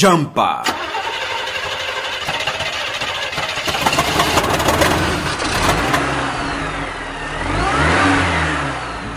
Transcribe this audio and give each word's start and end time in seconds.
Jumper. 0.00 0.62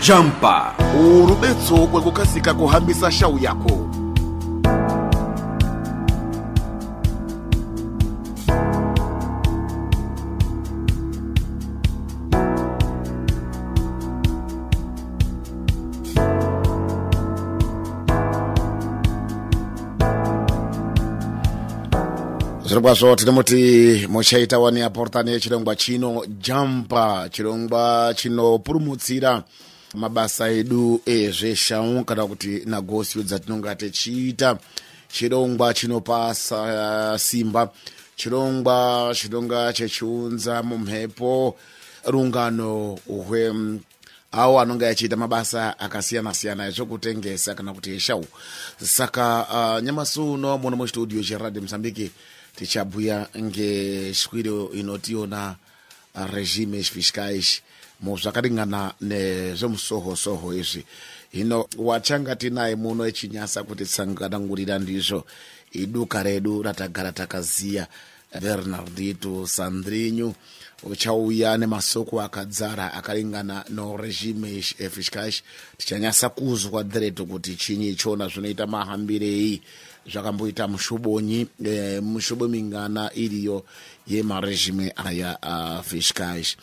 Jumper. 0.06 0.74
Urubetso 1.00 1.86
kwa 1.86 2.02
kukasika 2.02 2.54
kuhambisa 2.54 3.12
shau 3.12 3.38
yako 3.38 3.93
kwazvo 22.84 23.16
tinemuti 23.16 24.06
muchaita 24.10 24.58
wani 24.58 24.80
yapurutani 24.80 25.30
yechirongwa 25.32 25.76
chino 25.76 26.26
jampa 26.26 27.28
chirongwa 27.32 28.14
chinopurumutsira 28.16 29.42
mabasa 29.94 30.48
edu 30.48 31.00
ezveshamu 31.06 32.04
kana 32.04 32.26
kuti 32.26 32.62
nagosio 32.66 33.22
dzatinonga 33.22 33.74
tichiita 33.74 34.58
chirongwa 35.12 35.74
chinopasa 35.74 37.18
simba 37.18 37.70
chirongwa 38.16 39.12
chinonga 39.16 39.72
chichiunza 39.72 40.62
mumhepo 40.62 41.56
rungano 42.06 42.98
hwe 43.26 43.52
avo 44.32 44.60
anonge 44.60 44.88
achiita 44.88 45.16
mabasa 45.16 45.78
akasiyana 45.78 46.34
siyana 46.34 46.66
ezvekutengesa 46.68 47.54
kana 47.54 47.72
kuti 47.74 47.90
eshau 47.96 48.24
saka 48.78 49.46
uh, 49.50 49.56
ah, 49.56 49.80
nyamasi 49.80 50.20
uno 50.20 50.58
muno 50.58 50.76
mustudio 50.76 51.22
cheradio 51.22 51.62
mozambique 51.62 52.10
tichabhuya 52.56 53.28
ngeshwiro 53.40 54.70
inotiona 54.74 55.56
regime 56.32 56.82
svishkaishi 56.84 57.62
muzvakaringana 58.02 58.94
nezvemusohosoho 59.00 60.54
izvi 60.54 60.84
hino 61.32 61.68
wachanga 61.78 62.36
tinaye 62.36 62.76
muno 62.76 63.08
ichinyasa 63.08 63.62
kuti 63.62 63.84
tisangadangurira 63.84 64.78
ndizvo 64.78 65.24
iduka 65.72 66.22
redu 66.22 66.62
ratagara 66.62 67.12
takaziya 67.12 67.86
bernardito 68.42 69.46
sandrinyu 69.46 70.34
uchauya 70.82 71.58
nemasoko 71.58 72.20
akadzara 72.20 72.92
akaringana 72.92 73.64
noregime 73.68 74.58
efishkash 74.78 75.42
tichanyasa 75.78 76.28
kuzwa 76.28 76.82
dhiredho 76.82 77.26
kuti 77.26 77.56
chinyi 77.56 77.88
ichona 77.88 78.28
zvinoita 78.28 78.66
mahambirei 78.66 79.62
zvakamboita 80.12 80.66
mushobonyi 80.68 81.46
e, 81.64 81.70
eh, 81.70 82.00
mushobo 82.02 82.48
mingana 82.48 83.10
iriyo 83.14 83.64
yemarezhime 84.06 84.92
aya 84.96 85.42
afishkash 85.42 86.56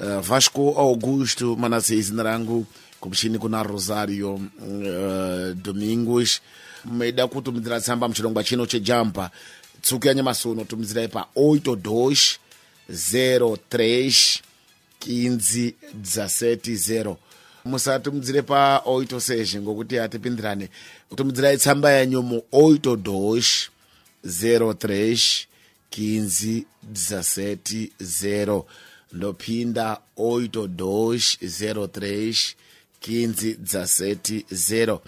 eh, 0.00 0.06
e, 0.08 0.20
vasco 0.20 0.74
augusto 0.78 1.56
manasei 1.56 2.02
zina 2.02 2.22
rangu 2.22 2.66
kumuchini 3.00 3.38
kuna 3.38 3.62
rosario 3.62 4.40
e, 4.68 4.84
eh, 4.86 5.54
domingos 5.54 6.40
meda 6.84 7.26
kutumidzira 7.26 7.80
tsamba 7.80 8.08
muchirongwa 8.08 8.44
chino 8.44 8.66
chejampa 8.66 9.30
tsuku 9.82 10.06
yanyamasono 10.08 10.64
tumidzirai 10.64 11.08
pa 11.08 11.26
8 11.36 11.76
dosh 11.76 12.38
0 12.90 13.56
3 13.70 14.40
15 15.06 15.72
17 15.94 16.54
0 16.54 17.16
musatumidzire 17.68 18.42
paoito 18.42 19.20
sezhe 19.20 19.58
ngokuti 19.60 19.96
hatipindirane 19.96 20.68
tumidzirai 21.16 21.56
tsamba 21.58 21.90
yanyu 21.92 22.22
muoito 22.22 22.96
dosh 22.96 23.70
03 24.26 25.44
kinzi 25.90 26.66
170 26.92 28.62
ndopinda 29.12 30.00
oito 30.16 30.66
dosh 30.66 31.26
03 31.42 32.52
kinzi 33.00 33.50
170 33.54 34.98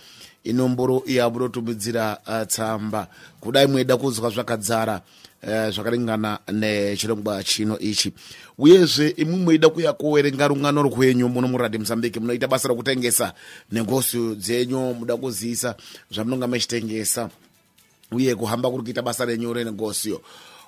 inomboro 0.44 1.03
yavunotumidzira 1.06 2.19
uh, 2.27 2.44
tsamba 2.47 3.09
kudai 3.41 3.66
mweda 3.66 3.97
kuzwa 3.97 4.31
zvakadzara 4.31 5.03
Eh, 5.49 5.73
zvakaringana 5.73 6.39
nechirongwa 6.53 7.45
chino 7.45 7.78
ichi 7.78 8.12
uyezve 8.59 9.09
imwe 9.09 9.37
mweida 9.37 9.69
kuya 9.69 9.93
kuverenga 9.93 10.49
rungano 10.49 10.83
rwenyu 10.83 11.28
muno 11.28 11.49
muradhi 11.49 11.78
muzambiki 11.78 12.21
munoita 12.21 12.49
basa 12.49 12.69
rokutengesa 12.69 13.33
negosio 13.73 14.34
dzenyu 14.34 14.95
muda 14.95 15.17
kuziisa 15.17 15.77
zvamunonga 16.11 16.47
mechitengesa 16.47 17.31
uye 18.12 18.34
kuhamba 18.34 18.71
kuri 18.71 18.83
kuita 18.83 19.03
basa 19.03 19.25
renyu 19.25 19.53
renegosio 19.53 20.21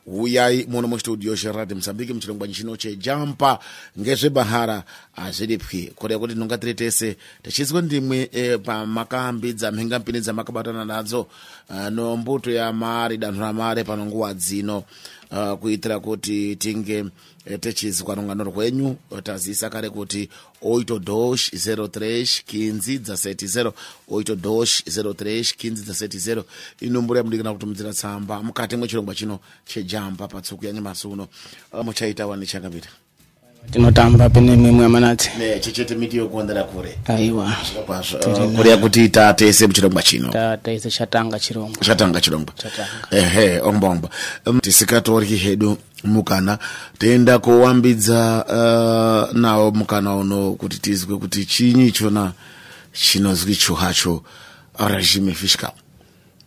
uyai 0.06 0.64
muno 0.70 0.88
mustudio 0.88 1.36
cheradhi 1.36 1.74
muzambiki 1.74 2.12
muchirongwa 2.12 2.48
chino 2.48 2.76
chejampa 2.76 3.58
ngezvemahara 4.00 4.84
hazviripwi 5.16 5.92
kure 5.94 6.12
yekuti 6.14 6.34
tinongatiri 6.34 6.74
tese 6.74 7.16
tichizwa 7.42 7.82
ndimwe 7.82 8.26
pamakambi 8.64 9.52
dzamhingampini 9.52 10.20
dzamakabatana 10.20 10.84
nadzo 10.84 11.26
e, 11.76 11.90
nombuto 11.90 12.50
yamari 12.50 13.16
danho 13.18 13.40
ramari 13.40 13.84
pano 13.84 14.06
nguva 14.06 14.34
dzino 14.34 14.84
e, 15.30 15.56
kuitira 15.56 16.00
kuti 16.00 16.56
tinge 16.56 17.04
e, 17.46 17.58
tichizwa 17.58 18.14
rungano 18.14 18.44
rwenyu 18.44 18.96
tazisa 19.22 19.70
kare 19.70 19.90
kuti 19.90 20.28
8-03-15 20.62 22.44
dza70 23.04 23.72
8-03-15 24.08 25.72
dza70 25.72 26.42
inumbura 26.80 27.18
yamudikana 27.20 27.52
kutumidzira 27.52 27.92
tsamba 27.92 28.42
mukati 28.42 28.76
mwechirongwa 28.76 29.14
chino 29.14 29.40
chejamba 29.66 30.28
patsuku 30.28 30.66
yanyamasi 30.66 31.06
uno 31.06 31.28
muchaita 31.84 32.26
wani 32.26 32.46
changamira 32.46 32.88
tinotamba 33.70 34.28
pine 34.30 34.56
mimwe 34.56 34.88
manati 34.88 35.30
chichete 35.60 35.94
miti 35.94 36.16
yokuondera 36.16 36.64
kure 36.64 36.98
aiwa 37.06 37.52
kure 38.56 38.70
yakuti 38.70 39.08
tataise 39.08 39.66
muchirongwa 39.66 40.02
chino 40.02 40.28
tataise 40.30 40.90
chatanga 40.90 41.38
chirongwa 41.38 41.84
chatanga 41.84 42.20
chirongwa 42.20 42.54
ehe 43.10 43.60
omba 43.60 43.88
omba 43.88 44.08
um, 44.46 44.60
tisikatoryi 44.60 45.36
hedu 45.36 45.78
mukana 46.04 46.58
toenda 46.98 47.38
kuwambidza 47.38 48.44
uh, 48.46 49.36
nawo 49.38 49.70
mukana 49.70 50.16
uno 50.16 50.52
kuti 50.52 50.78
tizwe 50.78 51.18
kuti 51.18 51.44
chinyi 51.46 51.92
chona 51.92 52.32
chinozwi 52.92 53.54
chuhacho 53.56 54.22
regime 54.88 55.32
fishcal 55.32 55.70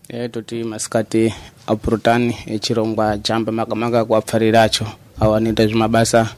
e 0.09 0.29
toti 0.29 0.63
masikati 0.63 1.33
apurutani 1.67 2.37
echirongwa 2.45 3.17
jamba 3.17 3.51
makamaka 3.51 4.05
kuapfariracho 4.05 4.87
awa 5.19 5.39
nita 5.39 5.67
zvimabasa 5.67 6.29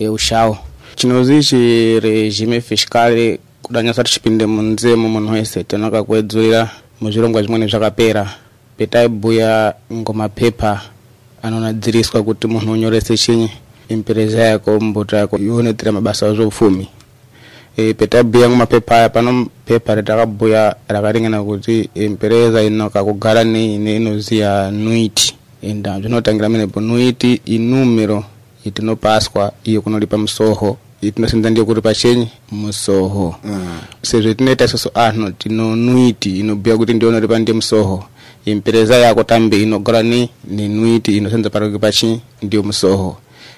yeushawo 0.00 0.58
chinozi 0.96 1.38
ichi 1.38 2.00
rejime 2.00 2.60
fiscali 2.60 3.38
kuda 3.62 3.82
nyasa 3.82 4.04
tichipinde 4.04 4.46
munzemo 4.46 5.08
munhu 5.08 5.32
wese 5.34 5.64
tinokakwedzurira 5.64 6.70
muzvirongwa 7.00 7.42
zvimweni 7.42 7.66
zvakapera 7.70 8.34
petaibhuya 8.76 9.74
ngomapepa 9.92 10.80
anonadziriswa 11.42 12.22
kuti 12.22 12.46
munhu 12.46 12.72
unyorese 12.72 13.16
chinyi 13.16 13.50
impereza 13.88 14.40
yako 14.42 14.80
mbuta 14.80 15.16
yako 15.16 15.38
ionetera 15.38 15.92
mabasa 15.92 16.34
zvoupfumi 16.34 16.88
e, 17.76 17.94
petaibhuya 17.94 18.48
ngomapepa 18.48 18.96
aya 18.96 19.08
pano 19.08 19.46
pepa 19.66 19.94
retakabhuya 19.94 20.76
rakaringana 20.88 21.42
kuti 21.42 21.88
impereza 21.94 22.62
inoka 22.62 23.04
kugara 23.04 23.44
nei 23.44 23.78
neinoziya 23.78 24.70
nuiti 24.70 25.34
enda 25.62 26.00
zvinotangira 26.00 26.48
menepo 26.48 26.80
nuiti 26.80 27.40
inumero 27.44 28.24
itinopaswa 28.64 29.52
iyo 29.64 29.80
kunolipa 29.84 30.18
msoho 30.18 30.76
itinosinza 31.00 31.50
ndiye 31.50 31.66
kutipa 31.66 31.94
chenyi 31.94 32.28
msoho 32.52 33.34
mm. 33.44 33.78
sezvo 34.02 34.34
tinoita 34.34 34.68
soso 34.68 34.90
ano 34.94 35.26
ah, 35.26 35.32
tinonuiti 35.32 36.40
inobhuya 36.40 36.76
kuti 36.76 36.94
ndiyo 36.94 37.08
unolipa 37.10 37.38
ndiye 37.38 37.58
msoho 37.58 38.04
impereza 38.46 38.96
yako 38.96 39.22
tambe 39.24 39.62
inogora 39.62 40.02
ni 40.02 40.30
ni 40.44 40.68
nuiti 40.68 41.16
inosenza 41.16 41.50
paraki 41.50 41.78
pachi 41.78 42.20
ndiyo 42.42 42.62
msoho 42.62 43.16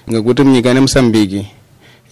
ngekuti 0.09 0.43
mnyika 0.43 0.71
ine 0.71 0.79
mosambiki 0.79 1.47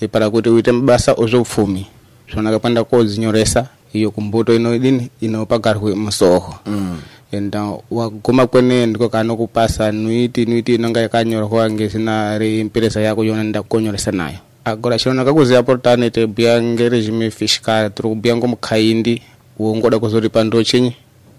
ipara 0.01 0.29
kuti 0.29 0.49
uite 0.49 0.71
mbasa 0.71 1.15
uzveupfumi 1.15 1.85
zvonaka 2.31 2.59
panda 2.59 2.83
kozinyoresa 2.83 3.67
iyo 3.93 4.11
kumbuto 4.11 4.55
inoidini 4.55 5.09
inopagarwe 5.21 5.95
msoho 5.95 6.55
mm. 6.65 6.97
enda 7.31 7.63
uh, 7.73 7.81
waguma 7.91 8.45
kwene 8.47 8.85
ndiko 8.85 9.09
kana 9.09 9.33
kupasa 9.35 9.91
nuiti 9.91 10.45
nuiti 10.45 10.75
inonga 10.75 11.01
yakanyora 11.01 11.47
kwa 11.47 11.71
ngezi 11.71 11.99
na 11.99 12.37
ri 12.37 12.59
impresa 12.59 13.01
yako 13.01 13.23
yona 13.23 13.43
nda 13.43 13.61
konyoresa 13.63 14.11
nayo 14.11 14.37
agora 14.65 14.99
chino 14.99 15.13
nakakuziya 15.13 15.63
portane 15.63 16.09
te 16.09 16.25
buya 16.25 16.61
ngere 16.61 17.01
jimi 17.01 17.31
fishkara 17.31 17.89
turi 17.89 18.09
kubuya 18.09 18.35
ngo 18.37 18.47
mukhaindi 18.47 19.21
wongoda 19.59 19.99
kuzoripa 19.99 20.43
ndo 20.43 20.63
chinyi 20.63 20.93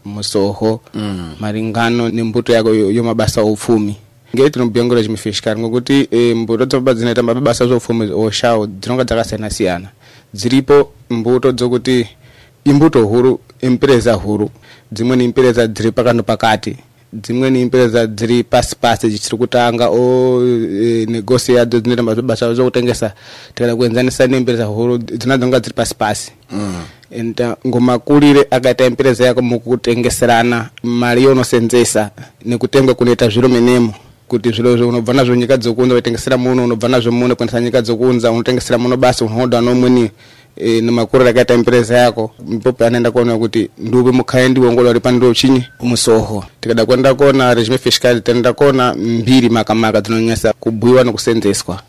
musoho 0.04 0.80
mm. 0.94 1.34
maringano 1.40 2.08
nembuto 2.10 2.52
yako 2.52 2.74
yomabasa 2.74 3.42
ofumi 3.42 3.96
ngere 4.34 4.50
tinobuya 4.50 4.84
ngo 4.84 5.02
jimi 5.02 5.16
fishkara 5.16 5.58
ngokuti 5.60 6.08
e, 6.10 6.34
mbuto 6.34 6.66
dzobaba 6.66 6.94
dzinaita 6.94 7.22
mabasa 7.22 7.66
zofumi 7.66 8.10
oshawo 8.14 8.66
dzinonga 8.66 9.04
dzakasiyana-siyana 9.06 9.88
dziripo 10.34 10.90
mbuto 11.10 11.52
dzokuti 11.54 11.98
dzi 12.02 12.25
imbuto 12.66 13.06
huru 13.06 13.40
impereza 13.62 14.12
huru 14.12 14.50
dzimweni 14.92 15.24
impereza 15.24 15.66
dziri 15.70 15.92
pakano 15.94 16.22
pakati 16.26 16.74
dzimweni 17.14 17.62
impereza 17.62 18.06
dziri 18.10 18.42
pasi 18.44 18.74
pasi 18.80 19.06
dzichiri 19.08 19.38
kutanga 19.38 19.86
o 19.94 20.02
e, 20.46 21.06
negosi 21.08 21.54
yadzo 21.54 21.78
dzinoita 21.80 22.02
mabasa 22.02 22.50
zvokutengesa 22.54 23.12
tikada 23.54 23.76
kuenzanisa 23.78 24.26
neimpereza 24.26 24.64
huru 24.66 24.98
dzinadzonga 24.98 25.60
dziri 25.62 25.74
pasi 25.78 25.94
pasi 25.94 26.26
mm. 26.52 26.82
and 27.20 27.34
uh, 27.40 27.52
ngomakurire 27.66 28.42
akaita 28.50 28.82
impereza 28.90 29.22
yako 29.30 29.42
mukutengeserana 29.42 30.58
mari 30.82 31.24
yaunosenzesa 31.24 32.10
nekutengwa 32.44 32.94
kunoita 32.94 33.28
zviro 33.30 33.48
menemo 33.48 33.94
kuti 34.28 34.50
zwilozo 34.50 34.88
unobva 34.88 35.12
nazvo 35.12 35.34
nyika 35.34 35.56
dzokunza 35.56 35.94
waitengesera 35.94 36.36
muno 36.36 36.64
unobva 36.64 36.88
nazvo 36.88 37.12
muno 37.12 37.36
kuendesa 37.36 37.60
nyika 37.60 37.82
dzokunza 37.82 38.30
unotengesera 38.32 38.78
muno 38.78 38.96
basi 38.96 39.24
unoda 39.24 39.60
nomweni 39.60 40.10
e, 40.56 40.80
nemakurira 40.80 41.30
akaita 41.30 41.54
empresa 41.54 41.96
yako 41.96 42.30
mpope 42.46 42.86
anaenda 42.86 43.10
kuona 43.10 43.38
kuti 43.38 43.70
ndiupe 43.78 44.10
mukhaya 44.10 44.48
ndiwongola 44.48 44.90
uri 44.90 45.00
pandiwo 45.00 45.34
chinyi 45.34 45.64
musoho 45.80 46.44
tikada 46.60 46.86
kuenda 46.86 47.14
kona 47.14 47.54
regime 47.54 47.78
fiscal 47.78 48.20
tinaenda 48.22 48.52
kona 48.52 48.94
mbiri 48.94 49.48
makamaka 49.48 50.00
dzinonyasa 50.00 50.52
kubhuyiwa 50.60 51.04
nekuseenzeswa 51.04 51.80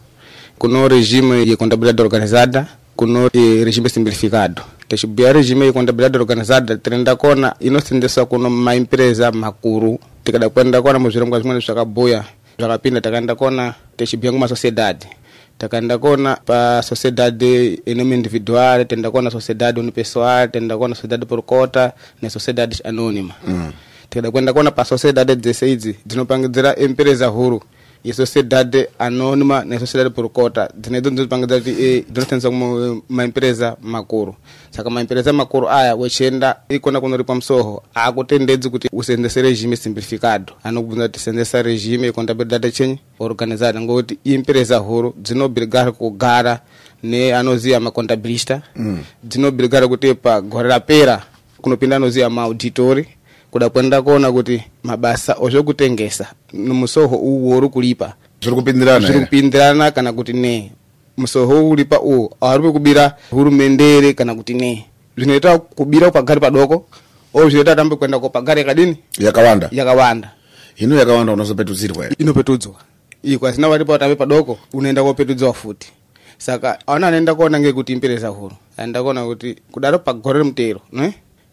kuno 0.57 0.87
regime 0.87 1.37
yecontabilidade 1.39 2.01
organizada 2.03 2.65
kuno 2.95 3.29
e, 3.33 3.63
regime 3.63 3.89
simplificado 3.89 4.61
texibbiya 4.87 5.33
regime 5.35 5.67
ikondabila 5.67 6.09
dorganizada 6.09 6.77
tirenda 6.79 7.15
kona 7.15 7.53
inosenzesa 7.59 8.25
kuno 8.25 8.49
maimpresa 8.49 9.31
makuru 9.31 9.99
tikadakwenda 10.23 10.81
kwenda 10.81 10.81
kona 10.81 10.99
muzvirongwa 10.99 11.39
zvimwene 11.39 11.61
zvakabuya 11.65 12.23
zvakapinda 12.59 13.01
takaenda 13.01 13.35
kona 13.35 13.73
texibbiya 13.97 14.31
kumasociedade 14.33 15.05
takaenda 15.57 15.97
kona 15.97 16.35
pa 16.45 16.81
sociedade 16.83 17.79
enome 17.85 18.15
individual 18.15 18.85
tenda 18.87 19.11
kona 19.11 19.29
sociedade 19.29 19.79
unipessoal 19.79 20.49
tenda 20.49 20.77
kona 20.77 20.95
sociedade 20.95 21.25
porcota 21.25 21.79
na 21.85 21.93
ne 22.21 22.29
sociedades 22.29 22.85
anonima 22.85 23.33
mm. 23.47 23.71
tikada 24.09 24.31
kwenda 24.31 24.53
kona 24.53 24.71
pa 24.71 24.85
sociedade 24.85 25.35
dzese 25.35 25.71
idzi 25.71 25.95
dzinopangidzira 26.05 26.79
empresa 26.79 27.25
huru 27.27 27.61
e 28.09 28.13
sociedade 28.13 28.87
anônima 28.97 29.65
na 29.65 29.77
sociedade 29.79 30.09
por 30.15 30.29
cota 30.29 30.69
zinedondo 30.81 31.21
zipangidzati 31.21 31.69
e 31.71 31.97
eh, 31.99 32.05
dzinothandisa 32.11 32.47
eh, 32.47 33.01
maempresa 33.09 33.77
makuru 33.81 34.33
saka 34.71 34.89
maempresa 34.89 35.33
makuru 35.33 35.67
aya 35.69 35.93
wechenda 35.95 36.55
ikona 36.69 37.01
kunori 37.01 37.23
pamusoho 37.23 37.83
akutendedzi 37.93 38.69
kuti 38.69 38.87
usenzese 38.93 39.41
regime 39.41 39.75
simplificado 39.75 40.53
anokubvunza 40.63 41.07
kuti 41.07 41.19
senzesa 41.19 41.61
regime 41.61 42.07
e 42.07 42.11
contabilidade 42.11 42.71
chenyi 42.71 42.99
organizada 43.19 43.81
ngokuti 43.81 44.19
impresa 44.23 44.77
huru 44.77 45.13
dzinobrigar 45.17 45.91
kugara 45.91 46.59
neanoziya 47.03 47.79
macontabilista 47.79 48.61
mm. 48.75 48.99
dzinobrigara 49.23 49.87
kuti 49.87 50.13
pagore 50.15 50.69
rapera 50.69 51.23
kunopinda 51.61 51.95
anoziya 51.95 52.29
maauditori 52.29 53.16
kuda 53.69 54.01
kuona 54.05 54.29
kuti 54.31 54.61
mabasa 54.85 55.33
ozokutengesa 55.41 56.25
musoho 56.53 57.15
uwu 57.17 57.49
woru 57.51 57.69
kulipa 57.69 58.13
ziri 58.37 59.49
kana 59.93 60.13
kuti 60.13 60.33
ne 60.37 60.71
musoho 61.17 61.65
ulipa 61.69 61.97
uwu 61.99 62.31
awaripe 62.41 62.69
kubira 62.71 63.11
hurumendere 63.33 64.13
kana 64.13 64.35
kuti 64.37 64.53
ne 64.53 64.85
zvinoita 65.17 65.57
kubira 65.57 66.11
pagari 66.13 66.37
padoko 66.41 66.85
or 67.33 67.49
zvinoita 67.49 67.71
atambe 67.73 67.95
ko 67.97 68.29
pagari 68.29 68.59
yakadini 68.61 68.93
yakawanda 69.17 69.69
yakawanda 69.73 70.31
hino 70.77 70.93
yakawanda 70.95 71.33
unozopetudzirwa 71.33 72.05
ere 72.05 72.15
inopetudzwa 72.21 72.73
ikwasina 73.23 73.69
varipo 73.69 73.93
atambe 73.97 74.15
padoko 74.15 74.57
unoenda 74.73 75.01
kopetudzwa 75.03 75.53
futi 75.53 75.87
saka 76.37 76.77
awana 76.87 77.07
anoenda 77.07 77.35
koona 77.35 77.59
ngekuti 77.59 77.93
imperesa 77.93 78.27
huru 78.27 78.55
aenda 78.77 79.03
koona 79.03 79.25
kuti 79.25 79.55
kudaro 79.71 79.99
pagore 79.99 80.37
remutero 80.39 80.79
ne 80.93 81.13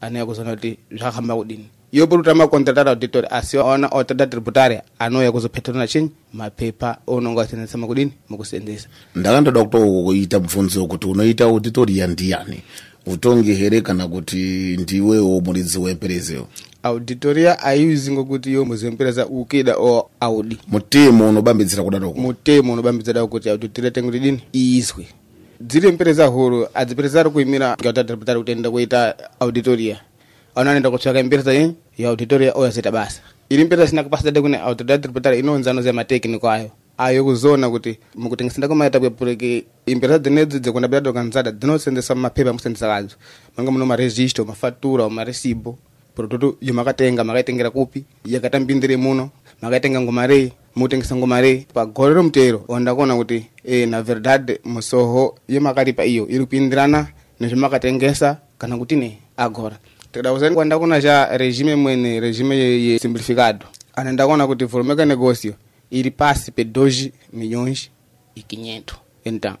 ane 0.00 0.24
kuzona 0.26 0.54
kuti 0.54 0.78
zvakhamba 0.98 1.36
kudini 1.36 1.64
yopurutira 1.92 2.34
makontratara 2.34 2.90
auditor 2.90 3.26
asiona 3.30 3.90
auditor 3.92 4.30
tributaria 4.30 4.82
anouya 4.98 5.32
kuzopheterana 5.32 5.86
chinyi 5.86 6.10
mapepa 6.32 6.96
ounonga 7.08 7.40
wasenzesa 7.40 7.78
makudini 7.78 8.12
mukusenzesa 8.28 8.88
ndakandoda 9.14 9.64
kutoita 9.64 10.40
mfunzo 10.40 10.86
kuti 10.86 11.06
unoita 11.06 11.44
auditori 11.44 11.98
yandiyani 11.98 12.62
utongi 13.06 13.54
here 13.54 13.80
kana 13.80 14.08
kuti 14.08 14.36
ndiwewo 14.76 15.40
muridzi 15.40 15.78
wemperezewo 15.78 16.46
auditoria 16.82 17.58
aiuzi 17.58 18.12
ngokuti 18.12 18.50
iyo 18.50 18.64
muzoempereza 18.64 19.26
ukida 19.26 19.76
o 19.78 20.10
audi 20.20 20.58
mutemo 20.68 21.28
unobambidzira 21.28 21.82
kudaroko 21.84 22.20
mutemo 22.20 22.72
unobambidzira 22.72 23.26
kuti 23.26 23.50
auditoria 23.50 23.90
tengo 23.90 24.10
tidini 24.12 24.40
iiswe 24.56 25.08
dziri 25.60 26.12
za 26.14 26.26
huru 26.26 26.66
adzipereza 26.74 27.20
ari 27.20 27.30
kuimira 27.30 27.76
tari 27.76 28.38
kutenda 28.38 28.70
kuita 28.70 29.14
auditoria 29.40 29.96
aona 30.56 30.70
anoenda 30.70 30.90
kutsvaka 30.90 31.22
mpereza 31.22 31.52
i 31.54 31.74
yeauditoria 31.98 32.54
ouya 32.56 32.70
zoita 32.70 32.90
basa 32.90 33.20
iri 33.50 33.64
mpereza 33.64 33.84
isina 33.84 34.02
kupasa 34.04 34.24
dade 34.24 34.40
kune 34.40 34.58
auditoria 34.58 34.98
tributary 34.98 35.38
inoonzano 35.38 35.82
zematekiniko 35.82 36.50
ayo 36.50 36.70
ayo 36.98 37.24
kuzona 37.24 37.70
kuti 37.70 37.98
mukutengesa 38.14 38.58
ndakomaita 38.58 39.00
kwepureki 39.00 39.64
za 40.08 40.18
dzenedzi 40.18 40.60
dzekundapita 40.60 41.12
kanzada 41.12 41.50
dzinosenzesa 41.50 42.14
mapepa 42.14 42.52
musenzesa 42.52 42.86
kadzo 42.86 43.16
manga 43.56 43.70
muno 43.70 43.86
maregisto 43.86 44.44
mafatura 44.44 45.08
maresibo 45.10 45.78
porototo 46.14 46.56
yo 46.60 46.74
makatenga 46.74 47.24
makaitengera 47.24 47.70
kupi 47.70 48.04
yakatambindire 48.24 48.96
muno 48.96 49.30
makaitenga 49.62 50.00
ngomarei 50.00 50.52
mutengesa 50.78 51.16
ngomare 51.18 51.66
pa 51.74 51.82
gore 51.90 52.14
onda 52.20 52.62
ondakona 52.70 53.16
kuti 53.18 53.46
e, 53.66 53.86
na 53.86 54.00
verdade 54.02 54.60
musoho 54.64 55.34
yemakalipa 55.50 56.04
iyo 56.06 56.26
iri 56.30 56.46
kuindirana 56.46 57.08
nezvimakatengesa 57.42 58.38
kana 58.58 58.78
kuti 58.78 58.94
ne 58.96 59.18
agora 59.36 59.78
kwanda 60.14 60.50
kwandakona 60.54 61.02
cha 61.02 61.34
regime 61.36 61.74
mwene 61.76 62.20
regime 62.22 62.54
ye 62.56 62.98
simplificado 63.02 63.66
ana 63.98 64.12
ndakona 64.14 64.46
kuti 64.46 64.64
volume 64.64 64.94
ka 64.96 65.04
negócio 65.04 65.54
iri 65.90 66.10
pasi 66.14 66.52
pe 66.54 66.62
2 66.62 67.12
milhões 67.34 67.90
ikinyeto 68.38 68.94
500 69.26 69.30
então 69.30 69.54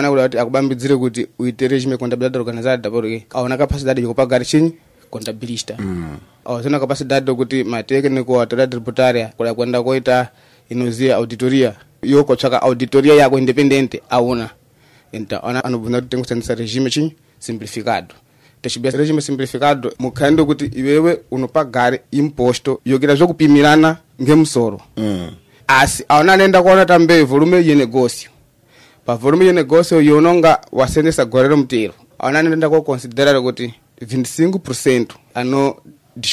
kuda 0.00 0.18
kuti 0.26 0.36
akubambidzire 0.38 0.94
kuti 0.98 1.22
uite 1.38 1.68
regime 1.68 1.96
contabilidade 1.96 2.38
organizada 2.38 2.90
porque 2.90 3.26
aona 3.30 3.56
capacidade 3.56 4.00
yekupagari 4.02 4.44
chinyi 4.44 4.74
contabilista 5.10 5.76
mm. 5.78 6.16
auzina 6.44 6.80
capacidade 6.80 7.30
kuti 7.34 7.64
mateke 7.64 8.10
tada 8.50 8.66
tributaria 8.66 9.26
kuda 9.38 9.54
kwenda 9.54 9.82
koita 9.82 10.30
inoziya 10.70 11.16
auditoria 11.16 11.74
yoko 12.02 12.36
tsvaka 12.36 12.62
auditoria 12.62 13.14
yako 13.14 13.38
independente 13.38 14.02
auna 14.10 14.50
enta 15.12 15.42
ana 15.42 15.64
anobvuna 15.64 16.00
kuti 16.00 16.10
tenkushandisa 16.10 16.54
regime 16.54 16.90
chinyi 16.90 17.14
simplificado 17.38 18.14
techibesa 18.62 18.98
regime 18.98 19.20
simplificado 19.20 19.92
mukhani 19.98 20.44
kuti 20.44 20.64
iwewe 20.66 21.20
unopagare 21.30 22.00
imposto 22.12 22.80
yokita 22.84 23.14
zvokupimirana 23.14 23.96
ngemusoro 24.22 24.80
mm. 24.96 25.30
asi 25.66 26.04
auna 26.08 26.32
anoenda 26.32 26.62
kuona 26.62 26.86
tambe 26.86 27.22
volume 27.22 27.62
pa 27.62 27.68
yenegosio 27.68 28.30
pavolume 29.06 29.44
yenegosio 29.46 30.00
yononga 30.00 30.60
wasendesa 30.72 31.24
gore 31.24 31.48
romutero 31.48 31.92
auna 32.18 32.38
anoenda 32.38 32.68
kokonsiderare 32.70 33.40
kuti 33.40 33.74
25 34.02 35.04
ano 35.34 35.76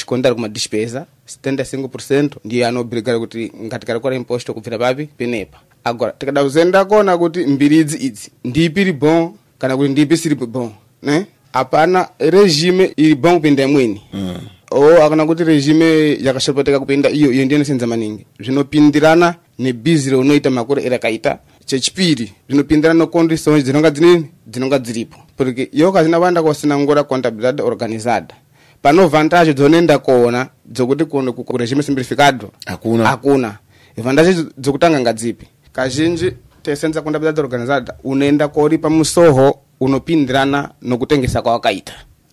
kuma 0.06 0.34
kumadishipesa 0.34 1.06
75 1.42 2.30
ndiye 2.44 2.66
anobirikira 2.66 3.18
kuti 3.18 3.52
ngatikari 3.64 4.00
kora 4.00 4.16
imposto 4.16 4.54
kubvira 4.54 4.78
papi 4.78 5.04
penepa 5.16 5.58
agora 5.84 6.12
tikada 6.12 6.42
kuzenda 6.44 6.84
kuona 6.84 7.16
kuti 7.18 7.46
mbiridzi 7.46 7.96
idzi 8.06 8.28
ndipi 8.44 8.84
ri 8.84 8.92
bon 8.92 9.32
kana 9.58 9.76
kuti 9.76 9.90
ndipi 9.92 10.16
siri 10.16 10.34
bon 10.34 10.72
ne 11.02 11.26
apana 11.52 12.08
rejime 12.18 12.92
iri 12.96 13.14
bon 13.14 13.34
kupinda 13.38 13.64
imweni 13.64 14.02
mm. 14.12 14.36
o 14.72 14.80
akana 15.02 15.24
kuti 15.26 15.44
rejime 15.44 16.18
yakashopoteka 16.22 16.80
kupinda 16.80 17.10
iyo 17.10 17.32
iyo 17.32 17.44
ndiyonesenza 17.44 17.86
maningi 17.86 18.26
zvinopindirana 18.40 19.34
nebhizire 19.58 20.16
unoita 20.16 20.50
makore 20.50 20.82
erakaita 20.84 21.38
chechipiri 21.64 22.32
zvinopindirana 22.48 22.98
nokondisoni 22.98 23.62
dzinonga 23.62 23.90
dzinini 23.90 24.26
dzinonga 24.46 24.78
dziripo 24.78 25.18
porque 25.36 25.68
iyo 25.72 25.92
kazina 25.92 26.20
vanda 26.20 26.42
kwasinangura 26.42 27.04
kontabilidade 27.04 27.62
organizada 27.62 28.34
pano 28.82 29.08
vantage 29.08 29.54
dzonoenda 29.54 29.98
koona 29.98 30.46
dzokuti 30.66 31.04
kureshime 31.04 31.82
simplificado 31.82 32.50
hakuna 32.66 33.06
hakuna 33.06 33.58
e 33.96 34.02
vantage 34.02 34.36
dzokutanga 34.58 35.00
ngadzipi 35.00 35.46
kazhinji 35.72 36.32
tesenza 36.62 37.02
kunda 37.02 37.18
bidata 37.18 37.42
organizada 37.42 37.94
unoenda 38.04 38.48
koripa 38.48 38.90
musoho 38.90 39.58
unopindirana 39.80 40.70
nokutengesa 40.82 41.42
kwawakaita 41.42 41.92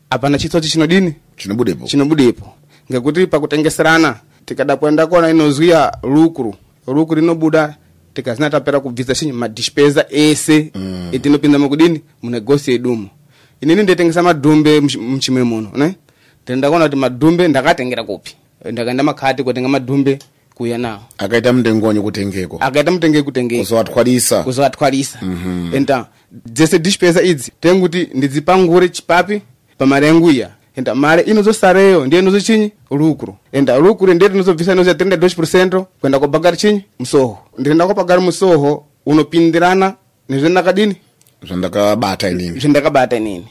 apana 0.10 0.38
chitsochi 0.38 0.70
chinodini 0.70 1.13
chinobudepo 1.38 1.86
chinobudepo 1.88 2.53
ngekuti 2.91 3.27
pakutengeserana 3.27 4.15
tikada 4.46 4.75
kuenda 4.75 5.08
kona 5.08 5.29
inozwiya 5.29 5.98
lukuru 6.03 6.56
lukuru 6.88 7.22
inobuda 7.22 7.75
tikazina 8.13 8.50
tapera 8.50 8.79
kubvisa 8.79 9.15
chinyi 9.15 9.32
madispesa 9.32 10.06
ese 10.10 10.72
mm. 10.75 11.10
etinopinda 11.12 11.60
mukudini 11.60 12.01
munegosi 12.22 12.72
yedumo 12.72 13.08
inini 13.62 13.84
ndeitengesa 13.84 14.24
madhumbe 14.24 14.79
muchimwe 14.79 15.44
muno 15.44 15.72
ne 15.75 15.96
tendakona 16.50 16.86
kuti 16.86 16.96
madhumbe 16.96 17.48
ndakatengera 17.48 18.03
kupi 18.03 18.36
ndakaenda 18.72 19.03
makhati 19.03 19.44
kotenga 19.44 19.70
madhumbe 19.70 20.20
kuya 20.56 20.77
nawo 20.77 21.00
akaita 21.18 21.53
mtengonyo 21.53 22.01
kutengeko 22.01 22.58
akaita 22.60 22.91
mtengeyo 22.91 23.24
kutengeko 23.24 23.63
kuzowatwalisa 23.63 24.44
kuzowatwalisa 24.44 25.20
mm 25.22 25.39
-hmm. 25.44 25.75
enda 25.77 26.06
dzese 26.46 26.79
dishipeza 26.79 27.22
idzi 27.24 27.51
kuti 27.79 28.10
ndidzipangure 28.13 28.89
chipapi 28.89 29.41
pamarengu 29.77 30.32
ya 30.32 30.50
enda 30.75 30.96
mare 30.96 31.22
ino 31.22 31.41
zosareyo 31.41 32.06
ndiye 32.06 32.22
nozo 32.22 32.39
chinyi 32.39 32.72
lukuru 32.91 33.36
enda 33.51 33.77
lukuru 33.77 34.13
ndiye 34.13 34.29
tinozobvisa 34.32 34.72
ino 34.74 34.84
za 34.84 34.91
32 34.94 35.84
kwenda 36.01 36.20
kobhagari 36.20 36.58
chinyi 36.58 36.84
musoho 37.00 37.38
ndirenda 37.58 37.88
kobhagari 37.88 38.22
musoho 38.22 38.86
unopindirana 39.06 39.94
nezve 40.29 40.50
ndakadini 40.50 40.96
zvandakabata 41.48 42.29
inini 42.29 42.60
zvandakabata 42.60 43.15
inini 43.18 43.48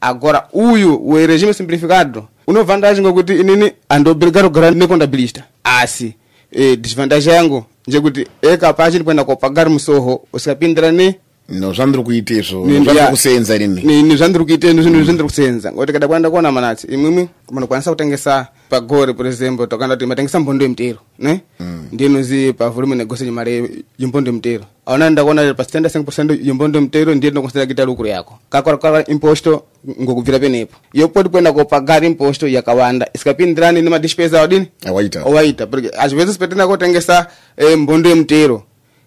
agora 0.00 0.46
uyu 0.52 1.08
werejime 1.10 1.52
simplificado 1.54 2.26
unobva 2.46 2.76
ndacho 2.76 3.00
ngokuti 3.02 3.32
inini 3.34 3.72
handobirika 3.88 4.42
rogara 4.42 4.70
nekondabilishta 4.70 5.42
asi 5.64 6.14
e, 6.52 6.62
eh, 6.64 6.78
dhisvandacho 6.80 7.30
yangu 7.30 7.64
njekuti 7.88 8.26
eka 8.42 8.68
eh, 8.68 8.74
pacho 8.74 8.96
ndipoenda 8.96 9.24
kopagari 9.24 9.70
musoho 9.70 10.20
usikapindira 10.32 10.92
ne 10.92 11.14
no 11.48 11.72
zvandiri 11.74 12.04
kuite 12.04 12.36
izvo 12.38 12.66
zvandikusenza 12.84 13.56
rini 13.58 13.82
ni 14.02 14.16
zvandiri 14.16 14.44
kuite 14.44 14.72
zvinhu 14.72 15.02
zvandiri 15.04 15.28
kusenza 15.28 15.72
ngoti 15.72 15.92
kada 15.92 16.06
kwanda 16.08 16.30
kuona 16.30 16.50
manati 16.52 16.86
imwimwi 16.86 17.28
munokwanisa 17.50 17.90
kutengesa 17.90 18.46
pagore 18.68 19.12
por 19.14 19.26
exemplo 19.26 19.66
tokanda 19.66 19.96
kuti 19.96 20.06
matengesa 20.06 20.40
mbondo 20.40 20.64
yemutero 20.64 20.98
ne 21.18 21.40
mm. 21.60 21.86
ndiye 21.92 22.10
inoziye 22.10 22.52
pavolume 22.52 22.96
negose 22.96 23.24
nyimari 23.24 23.84
yembondo 23.98 24.28
yemutero 24.28 24.64
aona 24.86 25.10
ndakuona 25.10 25.42
ri 25.42 25.54
pastenda 25.54 25.88
5 25.88 26.38
yembondo 26.42 26.78
yemutero 26.78 27.14
ndiye 27.14 27.30
ndinokwanisa 27.32 27.66
kuita 27.66 27.84
lukuru 27.84 28.08
yako 28.08 28.38
kakwakala 28.50 29.06
imposto 29.08 29.62
ngokubvira 30.00 30.38
penepo 30.38 30.76
yopoti 30.92 31.28
kuenda 31.28 31.52
kopagara 31.52 32.06
imposto 32.06 32.48
yakawanda 32.48 33.06
isikapindirani 33.14 33.82
nemadishipesa 33.82 34.38
awo 34.38 34.46
dini 34.46 34.66
awaita 34.86 35.20
awaita 35.20 35.68
azvipedzi 35.98 36.32
sipetenda 36.32 36.66
kotengesa 36.66 37.26
eh, 37.56 37.78
mbondo 37.78 38.08
yemutero 38.08 38.62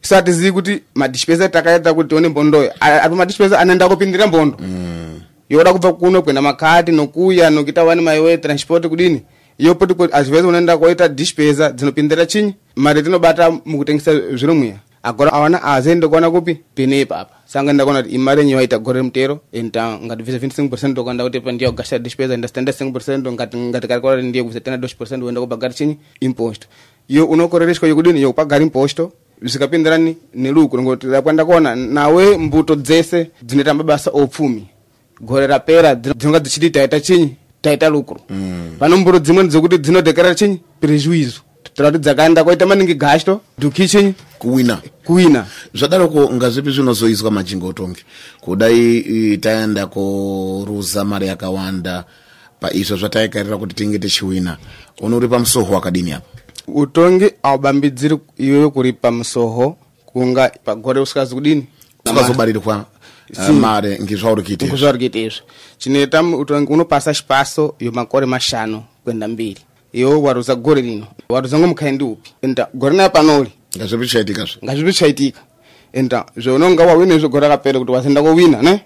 tisatizivi 0.06 0.52
kuti 0.52 0.82
madishipeza 0.96 1.50
takaedza 1.50 1.94
kuti 1.94 2.10
tione 2.10 2.28
mbondoyo 2.28 2.72
atu 2.82 3.16
madishipeza 3.16 3.60
anaenda 3.60 3.90
kupindira 3.90 4.28
mbondo 4.28 4.58
mm. 4.60 5.20
yoda 5.50 5.74
kubva 5.74 5.94
kuno 5.94 6.22
kwenda 6.22 6.42
makati 6.42 6.92
nokuya 6.92 7.50
nokita 7.50 7.84
wani 7.84 8.02
maiwe 8.02 8.38
transport 8.38 8.88
kudini 8.88 9.22
yopo 9.60 9.86
tiko 9.86 10.08
aziveza 10.12 10.48
unaenda 10.48 10.78
koita 10.78 11.08
dishipeza 11.08 11.70
dzinopindira 11.72 12.26
chinyi 12.26 12.54
mari 12.76 13.04
tinobata 13.04 13.52
mukutengesa 13.52 14.14
zviro 14.20 14.64
agora 15.04 15.34
awana 15.34 15.64
azende 15.64 16.08
kuona 16.08 16.32
kupi 16.32 16.54
pene 16.54 16.66
penepa 16.76 17.16
sanga 17.18 17.30
sangaenda 17.46 17.84
kuona 17.84 18.02
kuti 18.04 18.16
imari 18.16 18.40
yenyu 18.42 18.58
waita 18.58 18.78
gore 18.80 19.02
mtero 19.02 19.40
enta 19.54 19.98
ngati 20.06 20.24
visa 20.24 20.38
25% 20.38 21.00
ukaenda 21.00 21.24
kuti 21.24 21.40
pa 21.40 21.52
ndiyo 21.52 21.72
gasha 21.72 22.00
dishipeza 22.00 22.34
enda 22.34 22.48
standa 22.48 22.72
5% 22.72 23.32
ngati 23.32 23.58
ngati 23.58 23.88
kali 23.88 24.02
kora 24.02 24.22
ndiyo 24.22 24.44
kuvisatena 24.44 24.78
10% 24.78 25.24
uenda 25.24 25.42
kubagari 25.42 25.74
chinyi 25.74 25.98
imposto 26.20 26.68
yo 27.10 27.26
unokorereshwa 27.26 27.90
yokudini 27.90 28.22
yo 28.22 28.30
kupagari 28.30 28.64
imposto 28.64 29.12
zvikapindirani 29.42 30.16
neluku 30.34 30.78
nekuti 30.78 31.08
ndakwanda 31.08 31.46
kuona 31.46 31.76
nawe 31.76 32.38
mbuto 32.38 32.76
dzese 32.76 33.32
dzinoita 33.44 33.74
mabasa 33.74 34.10
opfumi 34.12 34.64
gore 35.22 35.48
rapera 35.48 35.96
dzinonga 35.96 36.40
dzichiti 36.40 36.70
taita 36.70 37.00
chinyi 37.00 37.36
taita 37.62 37.90
lukuro 37.90 38.22
pano 38.80 38.96
mm. 38.96 39.02
mbuto 39.02 39.20
dzimweni 39.20 39.50
dzokuti 39.50 39.78
dzinodhekerera 39.84 40.36
chinyi 40.40 40.58
prejuizo 40.80 41.40
tora 41.76 41.92
kuti 41.92 42.04
dzakaenda 42.04 42.44
kwaita 42.44 42.66
maningi 42.66 42.96
gashto 42.96 43.42
dhuki 43.60 43.88
chinyi 43.88 44.14
kuwina 44.40 44.82
kuwina 45.06 45.46
zvadaroko 45.74 46.30
ngazvipi 46.34 46.72
zvinozoiswa 46.72 47.32
machingotongi 47.32 48.02
kudai 48.42 49.38
taenda 49.38 49.88
koruza 49.88 51.04
mari 51.04 51.28
yakawanda 51.28 52.04
paizvo 52.60 52.96
zvataikarira 52.96 53.58
kuti 53.58 53.76
tinge 53.76 54.00
tichiwina 54.00 54.58
unouri 55.02 55.28
pamusoho 55.28 55.74
wakadini 55.74 56.12
apa 56.14 56.28
utongi 56.68 57.32
awubambidziri 57.44 58.18
iwewe 58.38 58.70
kuripa 58.70 59.12
msoho 59.12 59.78
kunga 60.06 60.50
pagore 60.66 61.00
usikazi 61.00 61.36
kudini 61.36 61.66
si. 62.08 62.14
Uh, 62.66 62.82
eh, 63.50 63.56
mare 63.56 64.00
ngizvauri 64.00 64.44
kuite 64.44 64.68
ngizvauri 64.70 64.98
kuite 64.98 65.26
izvi 65.26 65.42
chinoita 65.78 66.24
utongi 66.24 66.72
unopasa 66.74 67.14
chipaso 67.14 67.76
yo 67.80 67.92
makore 67.92 68.26
mashano 68.26 68.84
kwenda 69.04 69.28
mbiri 69.28 69.62
iwo 69.94 70.22
waruza 70.22 70.56
gore 70.56 70.82
lino 70.82 71.08
waruza 71.30 71.60
ngomukaindi 71.60 72.04
upi 72.04 72.34
enda 72.42 72.68
gore 72.74 72.96
naye 72.96 73.10
panoli 73.10 73.52
ngazvipi 73.78 74.08
chaitika 74.08 74.46
zve 74.46 74.60
ngazvipi 74.66 74.94
chaitika 74.94 75.40
enda 75.94 76.26
zveunonga 76.38 76.86
wawina 76.86 77.16
izvo 77.16 77.30
gore 77.30 77.48
rakapera 77.48 77.80
kuti 77.80 77.92
wazenda 77.92 78.22
kowina 78.24 78.62
ne 78.62 78.84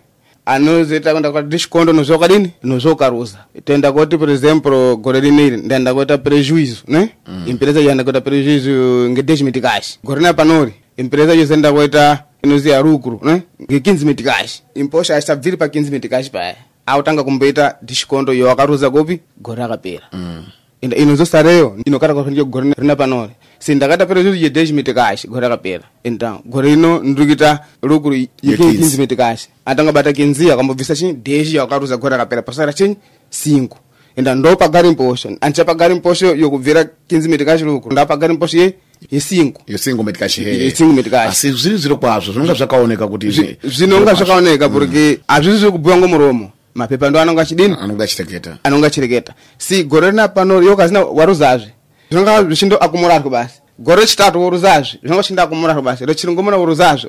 anozoita 0.49 1.11
kwenda 1.11 1.31
kwa 1.31 1.41
dishikondo 1.41 1.93
nozoka 1.93 2.27
dini 2.27 2.51
nozokaruza 2.63 3.37
tenda 3.65 3.91
kuti 3.91 4.17
por 4.17 4.29
exemplo 4.29 4.97
gore 4.97 5.19
rineri 5.19 5.57
ndenda 5.57 5.93
kuita 5.93 6.17
prejuízo 6.17 6.77
ne 6.87 7.09
mm. 7.27 7.43
empresa 7.47 7.79
yanda 7.79 8.03
kuita 8.03 8.21
prejuízo 8.21 8.69
nge 9.09 9.21
10 9.21 9.43
mitikashi 9.43 9.99
gore 10.03 10.21
na 10.21 10.33
panori 10.33 10.73
empresa 10.97 11.33
yose 11.33 11.45
ndenda 11.47 11.71
kuita 11.73 12.23
inoziya 12.43 12.81
lucro 12.81 13.19
ne 13.23 13.41
nge 13.61 13.79
15 13.79 14.05
mitikashi 14.05 14.63
imposha 14.75 15.15
asabviri 15.15 15.57
pa 15.57 15.65
15 15.65 15.91
mitikashi 15.91 16.31
paya 16.31 16.55
autanga 16.85 17.23
kumboita 17.23 17.75
dishikondo 17.81 18.33
yo 18.33 18.51
akaruza 18.51 18.89
kopi 18.89 19.19
gore 19.41 19.63
akapera 19.63 20.03
mm 20.13 20.43
ino 20.81 21.15
zosareyo 21.15 21.75
ino 21.85 21.99
kata 21.99 22.13
kothandiya 22.13 22.43
kugorana 22.45 22.73
rina 22.77 22.95
panole 22.95 23.31
sindakatapera 23.59 24.23
zuzu 24.23 24.35
yedeji 24.43 24.73
mitikaxi 24.73 25.27
gore 25.27 25.49
kapera 25.49 25.83
então 26.03 26.39
gore 26.45 26.71
ino 26.73 26.99
ndrukita 27.03 27.59
lukuru 27.83 28.15
yekinzi 28.43 28.97
mitikaxi 28.99 29.49
atangabata 29.65 30.13
kinziya 30.13 30.55
kambobvisa 30.57 30.95
chinyi 30.95 31.13
deji 31.13 31.57
yakaruza 31.57 31.97
gore 31.97 32.17
kapera 32.17 32.41
pasara 32.41 32.73
chinyi 32.73 32.95
cinco 33.29 33.77
enda 34.15 34.35
ndo 34.35 34.55
pagari 34.55 34.89
mposho 34.89 35.37
ancha 35.41 35.65
pagari 35.65 35.95
mposho 35.95 36.35
yokubvira 36.35 36.85
kinzi 37.07 37.29
mitikaxi 37.29 37.63
lukuru 37.65 37.91
nda 37.93 38.05
pagari 38.05 38.33
mposho 38.33 38.57
ye 38.59 38.73
yesingo 39.11 39.61
yesingo 39.67 40.03
metikaxiesingo 40.03 40.93
metikaxi 40.93 41.27
asi 41.27 41.51
zviri 41.51 41.77
zviro 41.77 41.97
kwazvo 41.97 42.31
zvinonga 42.31 42.53
zvakaoneka 42.53 43.07
kuti 43.07 43.57
zvinonga 43.63 44.13
zvakaoneka 44.15 44.69
porque 44.69 45.17
mm. 45.19 45.23
azvizvi 45.27 45.59
zviri 45.69 45.97
ngomuromo 45.99 46.51
mapepa 46.79 47.05
ndo 47.09 47.19
anonga 47.23 47.41
achidini 47.45 47.75
anonga 47.83 48.03
achireketa 48.07 48.51
anonga 48.67 48.85
achireketa 48.91 49.33
si 49.65 49.75
gore 49.91 50.07
rina 50.11 50.25
pano 50.35 50.53
iwo 50.65 50.75
kazina 50.81 50.99
waruzazve 51.19 51.71
zvinonga 52.11 52.33
zvichindo 52.47 52.75
akumurarwe 52.85 53.29
basi 53.35 53.55
gore 53.85 53.99
rechitatu 54.03 54.37
woruzazve 54.45 54.93
zvinonga 55.01 55.21
zvichindo 55.23 55.41
akumurarwe 55.45 55.83
basi 55.89 56.01
rechirungumuna 56.09 56.57
woruzazve 56.61 57.05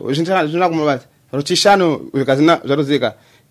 zvinonga 0.51 0.67
akumura 0.69 0.93
basi 0.95 1.07
rochishanu 1.37 1.87
zvikazina 2.17 2.55
zvaruzika 2.67 3.09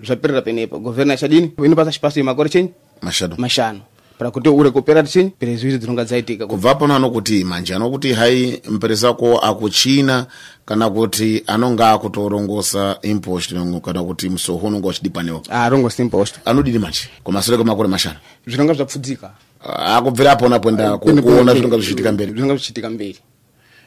zvapirira 0.07 0.41
penepo 0.47 0.75
govhernor 0.85 1.17
chadini 1.21 1.47
inopasa 1.67 1.91
chipasi 1.95 2.19
makore 2.29 2.49
chenyu 2.53 2.71
mashanu 3.07 3.33
mashanu 3.45 3.81
prakuti 4.19 4.49
uri 4.49 4.71
kupera 4.71 5.03
tichini 5.03 5.25
mperezi 5.25 5.67
izvi 5.67 5.77
dzinonga 5.79 6.03
dzaitika 6.03 6.47
kubva 6.47 6.75
pano 6.75 6.95
anokuti 6.95 7.43
manje 7.43 7.75
anokuti 7.75 8.13
hai 8.13 8.61
mperezi 8.69 9.07
ako 9.07 9.37
akuchina 9.37 10.25
kana 10.65 10.89
kuti 10.89 11.43
anonga 11.47 11.91
akutorongosa 11.91 12.97
impost 13.01 13.53
kana 13.85 14.03
kuti 14.03 14.29
musoho 14.29 14.67
unonga 14.67 14.87
uchidi 14.87 15.09
panewo 15.09 15.41
ah, 15.49 15.63
arongosa 15.63 16.03
impost 16.03 16.35
anodini 16.45 16.79
manje 16.79 17.01
kumasure 17.23 17.57
kwemakore 17.57 17.89
mashanu 17.89 18.15
zvinonga 18.47 18.73
zvapfudzika 18.73 19.29
ah, 19.63 19.97
akubvira 19.97 20.35
pona 20.35 20.59
poenda 20.59 20.97
kuona 20.97 21.53
zvinonga 21.53 21.77
zvichitika 21.77 22.11
mberi 22.11 22.31
zvinonga 22.31 22.55
zvichitika 22.55 22.89
mberi 22.89 23.17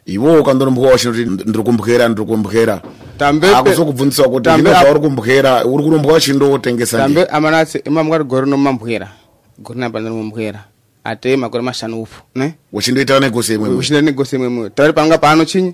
iwowo 0.06 0.42
kandorombwa 0.42 0.88
wachinoti 0.90 1.24
ndiri 1.24 1.62
kumbwera 1.64 2.08
ndiri 2.08 2.26
kumbwera 2.28 2.80
akuzokubvunzisa 3.56 4.28
kuti 4.28 4.50
ino 4.58 4.72
zvauri 4.80 5.00
kumbwera 5.00 5.64
uri 5.64 5.84
kurombwa 5.84 6.12
wachindotengesa 6.12 7.10
amanatse 7.32 7.78
imamwari 7.86 8.24
gore 8.24 8.46
nomambwera 8.50 9.12
gori 9.62 9.78
napandani 9.81 10.16
mumphwera 10.16 10.61
ate 11.11 11.31
makore 11.42 11.62
maxanu 11.69 11.97
upfu 12.04 12.21
ne 12.40 12.47
uchindoita 12.78 13.14
negose 13.26 13.50
imwe 13.57 13.69
uchindoita 13.81 14.07
negose 14.11 14.33
imwe 14.37 14.64
tari 14.76 14.92
panga 14.99 15.16
pano 15.25 15.42
chinyi 15.50 15.73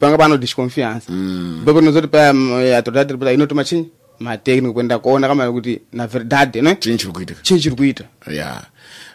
panga 0.00 0.16
pano 0.20 0.34
disconfianza 0.44 1.08
mm. 1.12 1.62
babo 1.66 1.78
nozoti 1.86 2.08
pa 2.14 2.20
mm, 2.32 2.72
atodati 2.78 3.14
pa 3.20 3.32
inotoma 3.36 3.62
chinyi 3.68 3.86
matekniki 4.24 4.74
kwenda 4.76 4.96
kuona 5.02 5.26
kama 5.28 5.44
kuti 5.54 5.74
na 5.98 6.04
verdade 6.12 6.56
ne 6.66 6.70
chinyi 6.82 6.98
chiri 7.00 7.12
kuita 7.16 7.34
chinyi 7.46 7.60
chiri 7.62 7.76
kuita 7.76 8.04
yeah 8.30 8.62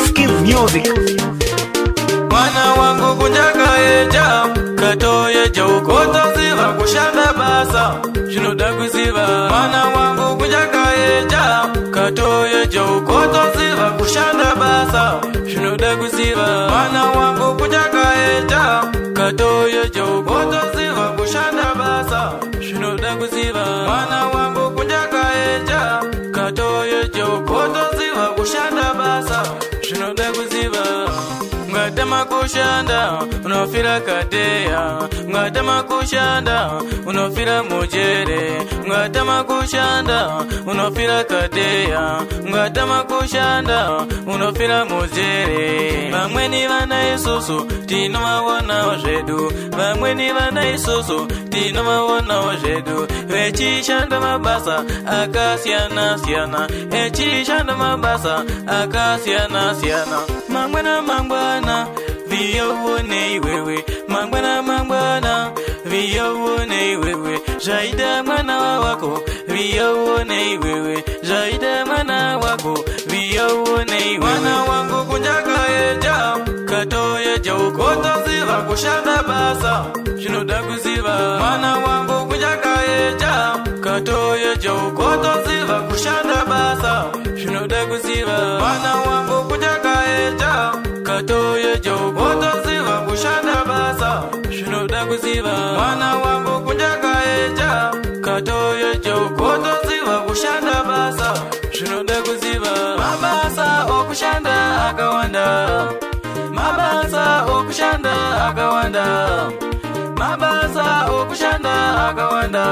skive 0.07 0.33
music 0.33 0.95
mwana 2.31 2.73
wangu 2.75 3.21
kunyaka 3.23 3.79
yejamu 3.79 4.58
basa 7.59 7.85
zvinoda 8.31 8.69
kuziva 8.79 9.25
mwana 9.53 9.83
wangu 9.95 10.27
kuchakaeja 10.41 11.43
katoyeja 11.95 12.83
ukotoziva 12.97 13.87
kushanda 13.99 14.49
basa 14.61 15.03
zvinoda 15.49 15.91
kuziva 16.01 16.47
mwana 16.73 17.03
wangu 17.17 17.47
kuchakaeja 17.61 18.63
katoyeja 19.19 20.05
ukotoziva 20.17 21.05
kushanda 21.17 21.67
basa 21.79 22.21
zvinoda 22.65 23.11
kuziva 23.19 23.65
mwana 23.89 24.19
wangu 24.35 24.65
kuchakaeja 24.77 25.81
katoyeja 26.37 27.25
ukotoziva 27.37 28.25
kushanda 28.37 28.87
basa 28.99 29.39
zvinoda 29.83 30.27
kuziva 30.37 31.08
kushanda 32.49 33.13
unofira 33.45 34.01
kadeya 34.01 35.09
ungatama 35.27 35.83
kushanda 35.83 36.71
unofira 37.07 37.63
mujere 37.63 38.61
ungatama 38.85 39.45
kushanda 39.45 40.45
unofira 40.67 41.25
kadeya 41.25 42.21
ungatama 42.47 43.03
kushanda 43.03 44.07
unofira 44.35 44.85
mujere 44.85 46.11
vamweni 46.11 46.67
vana 46.67 47.15
isusu 47.15 47.65
tinovaonawo 47.87 48.97
zvedu 48.97 49.53
vamweni 49.77 50.33
vana 50.33 50.71
isusu 50.71 51.27
tinovaonawo 51.51 52.57
zvedu 52.57 53.09
vechishanda 53.27 54.21
mabasa 54.21 54.85
akasiyana 55.23 56.19
siyana 56.19 56.69
echishanda 57.07 57.75
mabasa 57.77 58.45
akasiyana 58.83 59.75
siyana 59.75 60.19
mamwena 60.49 61.03
mangwana 61.03 61.87
vione 62.47 63.19
iwewe 63.35 63.85
mangwana 64.09 64.63
mangwana 64.63 65.51
vione 65.85 66.93
iwewe 66.93 67.41
zvaita 67.59 68.23
mwana 68.25 68.59
wako 68.81 69.21
vione 69.49 70.53
iwewe 70.53 71.05
zvaita 71.23 71.87
mwana 71.87 72.39
wako 72.39 72.85
vione 73.07 73.99
iwewemwana 74.13 74.63
wangu 74.69 75.05
kunyakaeja 75.11 76.37
katoyejaukotoziva 76.69 78.57
kushanda 78.69 79.23
basa 79.29 79.85
zvinoda 80.19 80.63
kuziva 80.63 81.39
mwana 81.41 81.77
wangu 81.85 82.27
kunyakaeja 82.29 83.57
katoyejaukotoziva 83.81 85.81
kushanda 85.89 86.45
basa 86.51 86.93
zvinoda 87.37 87.87
kuziva 87.87 88.37
mwana 88.61 88.93
wangu 89.07 89.37
kunyakaeja 89.49 90.88
tatoyejokotoziva 91.19 92.95
kushanda 93.09 93.57
basa 93.69 94.11
zvinoda 94.57 95.01
kuziva 95.09 95.55
mwana 95.79 96.09
wangu 96.23 96.55
kunjakaeja 96.67 97.71
katoyejo 98.27 99.15
kotoziva 99.39 100.15
kushanda 100.27 100.75
basa 100.89 101.29
zvinoda 101.79 102.17
kuziva 102.27 102.73
mabasa 103.03 103.69
okushanda 103.97 104.55
akawanda 104.89 105.47
mabasa 106.59 107.25
okushanda 107.57 108.15
akawanda 108.47 109.07
mabasa 110.21 110.87
okushanda 111.21 111.75
akawanda 112.09 112.67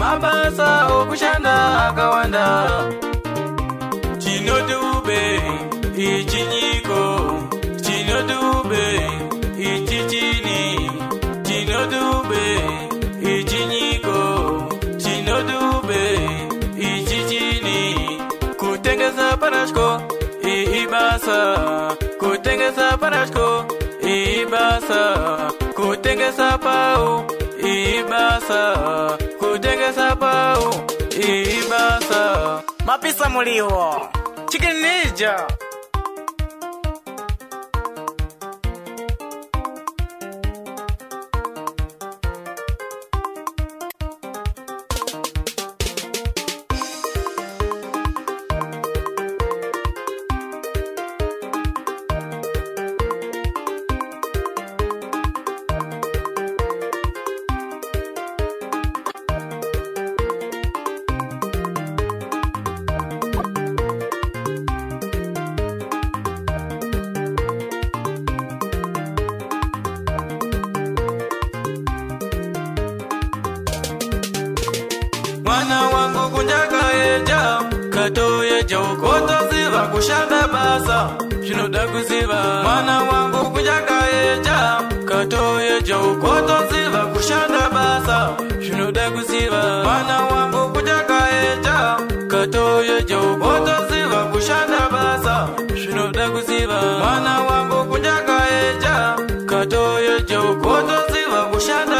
mabasa 0.00 0.68
okushanda 0.96 1.54
akawanda 1.88 2.46
chinoti 4.20 4.74
ubei 4.96 5.40
ichinyiko 6.08 7.00
chinodube 7.82 8.82
ichichini 9.58 10.90
chinodube 11.48 12.44
ichinyiko 13.38 14.14
chinodube 14.96 16.00
ichichini 16.78 17.84
kutengeza 18.56 19.36
parashko 19.36 20.00
ibasa 20.80 21.38
kutengeza 22.20 22.96
parashko 22.96 23.64
ibasa 24.40 25.00
kutengeza 25.74 26.58
pau 26.58 27.24
ibasa 27.74 28.62
kutengeza 29.40 30.16
pau 30.16 30.68
ibasa 31.60 32.62
mapisa 32.86 33.28
muliho 33.30 34.08
chicken 34.50 34.76
ninja 34.82 35.46
ndinoda 81.68 81.86
kuziva 81.92 82.62
mwana 82.62 82.98
wangu 83.02 83.50
kunyakaeja 83.50 84.58
katoeja 85.08 85.98
ukotoziva 85.98 87.00
kushanda 87.14 87.60
basa 87.74 88.28
zvinoda 88.60 89.10
kuziva 89.10 89.60
mwana 89.84 90.20
wangu 90.30 90.72
kunyakaeja 90.74 91.96
katoeja 92.28 93.20
ukotoziva 93.20 94.24
kushanda 94.32 94.88
basa 94.92 95.48
zvinoda 95.74 96.28
kuziva 96.30 96.80
mwana 96.98 97.40
wangu 97.40 97.90
kunyakaeja 97.90 99.16
katoeja 99.46 100.40
ukotoziva 100.40 101.42
kushanda 101.52 101.99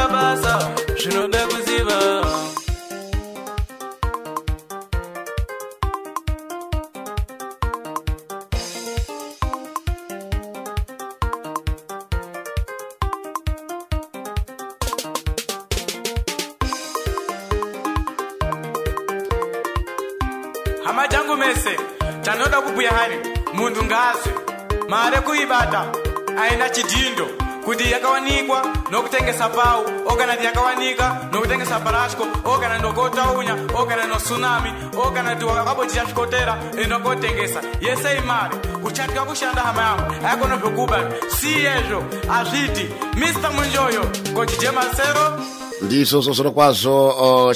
okutengesa 29.40 29.48
pau 29.48 29.82
okana 30.08 30.36
tiyakawanika 30.36 31.20
nokutengesa 31.32 31.78
parasco 31.80 32.24
okana 32.44 32.78
ndokotaunya 32.78 33.56
okana 33.74 34.06
nosunami 34.06 34.70
okana 34.96 35.36
tiwakabo 35.36 35.84
tichasvikotera 35.84 36.58
inokotengesa 36.84 37.60
yese 37.80 38.16
imari 38.18 38.56
uchatwa 38.84 39.24
kushanda 39.24 39.60
hama 39.62 39.82
yangu 39.82 40.26
aikona 40.26 40.56
zvokubai 40.56 41.06
siyezvo 41.30 42.04
hazviti 42.28 42.88
mr 43.16 43.50
munjoyo 43.52 44.10
kochijemasero 44.34 45.59
ndisvozvo 45.82 46.32
zvoro 46.34 46.50
kwazvo 46.52 46.96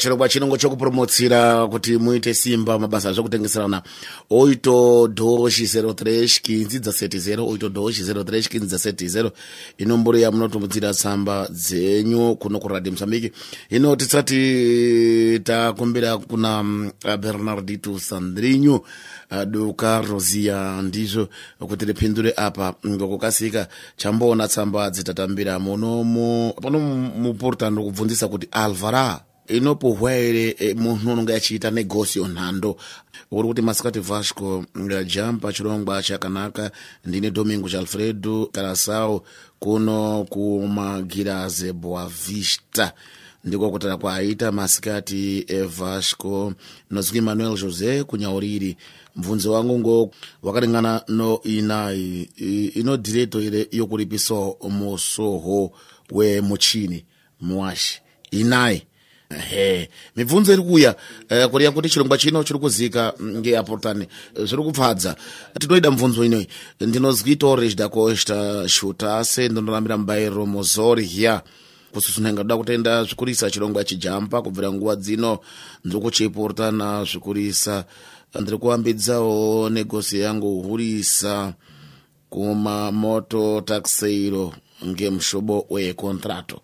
chirongwa 0.00 0.28
chinongo 0.28 0.56
chokupromotsira 0.56 1.66
kuti 1.70 1.98
muite 1.98 2.34
simba 2.34 2.78
mabasa 2.78 3.12
zvekutengeserana 3.12 3.82
oito 4.30 5.06
dhoshi 5.06 5.64
03 5.64 6.40
kinzi 6.40 6.78
dza70 6.78 7.48
oito 7.50 7.68
dhoshi 7.68 8.02
03 8.02 8.48
kinzi 8.48 8.76
dza70 8.76 9.30
inombori 9.78 10.22
yamunotumbudzira 10.22 10.92
tsamba 10.94 11.48
dzenyu 11.50 12.36
kuno 12.36 12.58
kuradhi 12.58 12.90
mozambiki 12.90 13.32
hino 13.70 13.96
tisati 13.96 15.40
takumbira 15.44 16.16
kuna 16.18 16.62
mm, 16.62 16.90
bernardito 17.18 17.98
sandrinho 17.98 18.80
duka 19.46 20.00
rosia 20.00 20.82
ndizvo 20.82 21.28
kuti 21.58 21.84
ripindure 21.84 22.32
apa 22.36 22.74
ngokukasika 22.86 23.68
chamboona 23.96 24.48
tsamba 24.48 24.90
dzitatambira 24.90 25.58
munomu 25.58 26.52
pano 26.62 26.78
muportandokubvunzi 27.20 28.13
kufundisa 28.14 28.28
kuti 28.28 28.48
alvara 28.52 29.24
inopohwa 29.46 30.10
here 30.12 30.56
eh, 30.58 30.76
munhu 30.76 31.12
unonge 31.12 31.34
achiita 31.34 31.70
negosio 31.70 32.28
nhando 32.28 32.76
uri 33.30 33.48
kuti 33.48 33.62
masikati 33.62 34.00
vasco 34.00 34.64
eh, 34.90 35.06
jampa 35.06 35.52
chirongwa 35.52 36.02
chakanaka 36.02 36.70
ndine 37.04 37.30
domingos 37.30 37.74
alfredo 37.74 38.46
carasau 38.52 39.24
kuno 39.58 40.24
kumagiraze 40.24 41.72
boavista 41.72 42.92
ndiko 43.44 43.70
kutaura 43.70 43.96
kwaaita 43.96 44.52
masikati 44.52 45.44
evasco 45.48 46.46
eh, 46.50 46.54
nosiki 46.90 47.20
manuel 47.20 47.58
jose 47.58 48.04
kunyauriri 48.04 48.76
mbvunzo 49.16 49.52
wangu 49.52 49.78
ngo 49.78 50.10
wakaringana 50.42 51.02
noinai 51.08 52.22
inodhireto 52.74 53.40
here 53.40 53.68
yokuripisawo 53.72 54.56
musoho 54.70 55.72
wemuchini 56.12 57.04
muwashi 57.40 58.00
inai 58.40 58.82
he 59.50 59.88
mibvunzo 60.16 60.52
iri 60.52 60.62
kuuya 60.62 60.92
eh, 61.28 61.48
kureva 61.50 61.72
kuti 61.74 61.88
chirongwa 61.88 62.18
chino 62.18 62.38
chiri 62.46 62.58
kuzika 62.58 63.02
mm, 63.20 63.38
ngeapotani 63.40 64.04
eh, 64.36 64.44
zviri 64.48 64.62
kupfadza 64.66 65.10
tinoida 65.60 65.90
mubvunzo 65.90 66.24
inoi 66.24 66.46
ndinozwiitawo 66.80 67.54
rechida 67.56 67.88
kosta 67.88 68.36
shuta 68.68 69.24
se 69.24 69.48
ndinoramira 69.48 69.98
mubayiro 69.98 70.46
muzori 70.46 71.04
hia 71.06 71.42
kusunanga 71.92 72.44
ndoda 72.44 72.56
kutenda 72.60 73.04
zvikurisa 73.04 73.50
chirongwa 73.50 73.84
chijampa 73.84 74.42
kubvira 74.42 74.68
nguva 74.72 74.96
dzino 74.96 75.32
ndiri 75.84 76.00
kuchipurutana 76.02 77.04
zvikurisa 77.04 77.84
ndiri 78.40 78.58
kuambidzawo 78.58 79.70
negosi 79.70 80.20
yangu 80.20 80.62
hurisa 80.62 81.52
kumamoto 82.30 83.60
takseiro 83.60 84.52
ngemushobo 84.86 85.66
wekontrato 85.70 86.60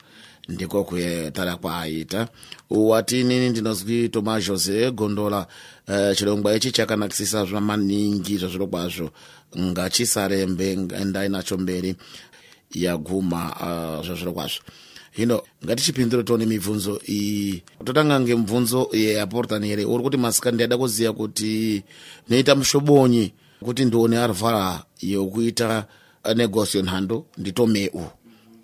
ndiko 0.50 0.84
kutara 0.84 1.56
kwaaita 1.56 2.28
wati 2.70 3.20
inini 3.20 3.48
ndinozwi 3.50 4.08
toma 4.08 4.40
jose 4.40 4.90
gondola 4.90 5.46
uh, 5.88 6.16
chirongwa 6.16 6.56
ichi 6.56 6.70
chakanakisisa 6.70 7.44
zvamaningi 7.46 8.36
zvazviro 8.38 8.66
kwazvo 8.66 9.10
ngachisarembe 9.58 10.72
endai 10.72 11.28
nacho 11.28 11.58
mberi 11.58 11.94
yaguma 12.72 13.42
uh, 13.60 13.96
eh, 13.96 14.06
zvazviro 14.06 14.32
kwazvo 14.32 14.60
hino 15.12 15.42
ngatichipindure 15.64 16.22
tione 16.22 16.46
mibvunzo 16.46 17.00
iyi 17.08 17.62
totanga 17.84 18.20
ngemibvunzo 18.20 18.88
yeapordaniere 18.92 19.84
uri 19.84 20.04
kuti 20.04 20.16
masika 20.16 20.50
ndiada 20.52 20.78
kuziya 20.78 21.12
kuti 21.12 21.82
noita 22.28 22.54
mushobonyi 22.54 23.32
kuti 23.64 23.84
ndione 23.84 24.16
arvara 24.18 24.82
yokuita 25.00 25.84
negosionhando 26.36 27.26
nditomeu 27.38 28.06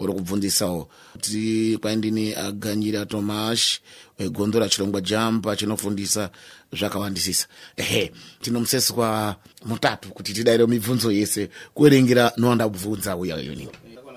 uri 0.01 0.13
kubvunzisawo 0.13 0.89
ti 1.17 1.79
kwaindini 1.83 2.35
aganyira 2.35 3.07
tomash 3.07 3.81
wegondo 4.19 4.61
rachirongwa 4.61 5.01
jamba 5.01 5.57
chinofundisa 5.57 6.31
zvakawandisisa 6.73 7.47
ehe 7.77 8.13
tinomuseswa 8.43 9.37
mutatu 9.65 10.09
kuti 10.09 10.33
tidairewo 10.33 10.69
mibvunzo 10.69 11.13
yese 11.13 11.49
kuerengera 11.75 12.33
nowandabvunza 12.37 13.17
uyayonini 13.17 13.69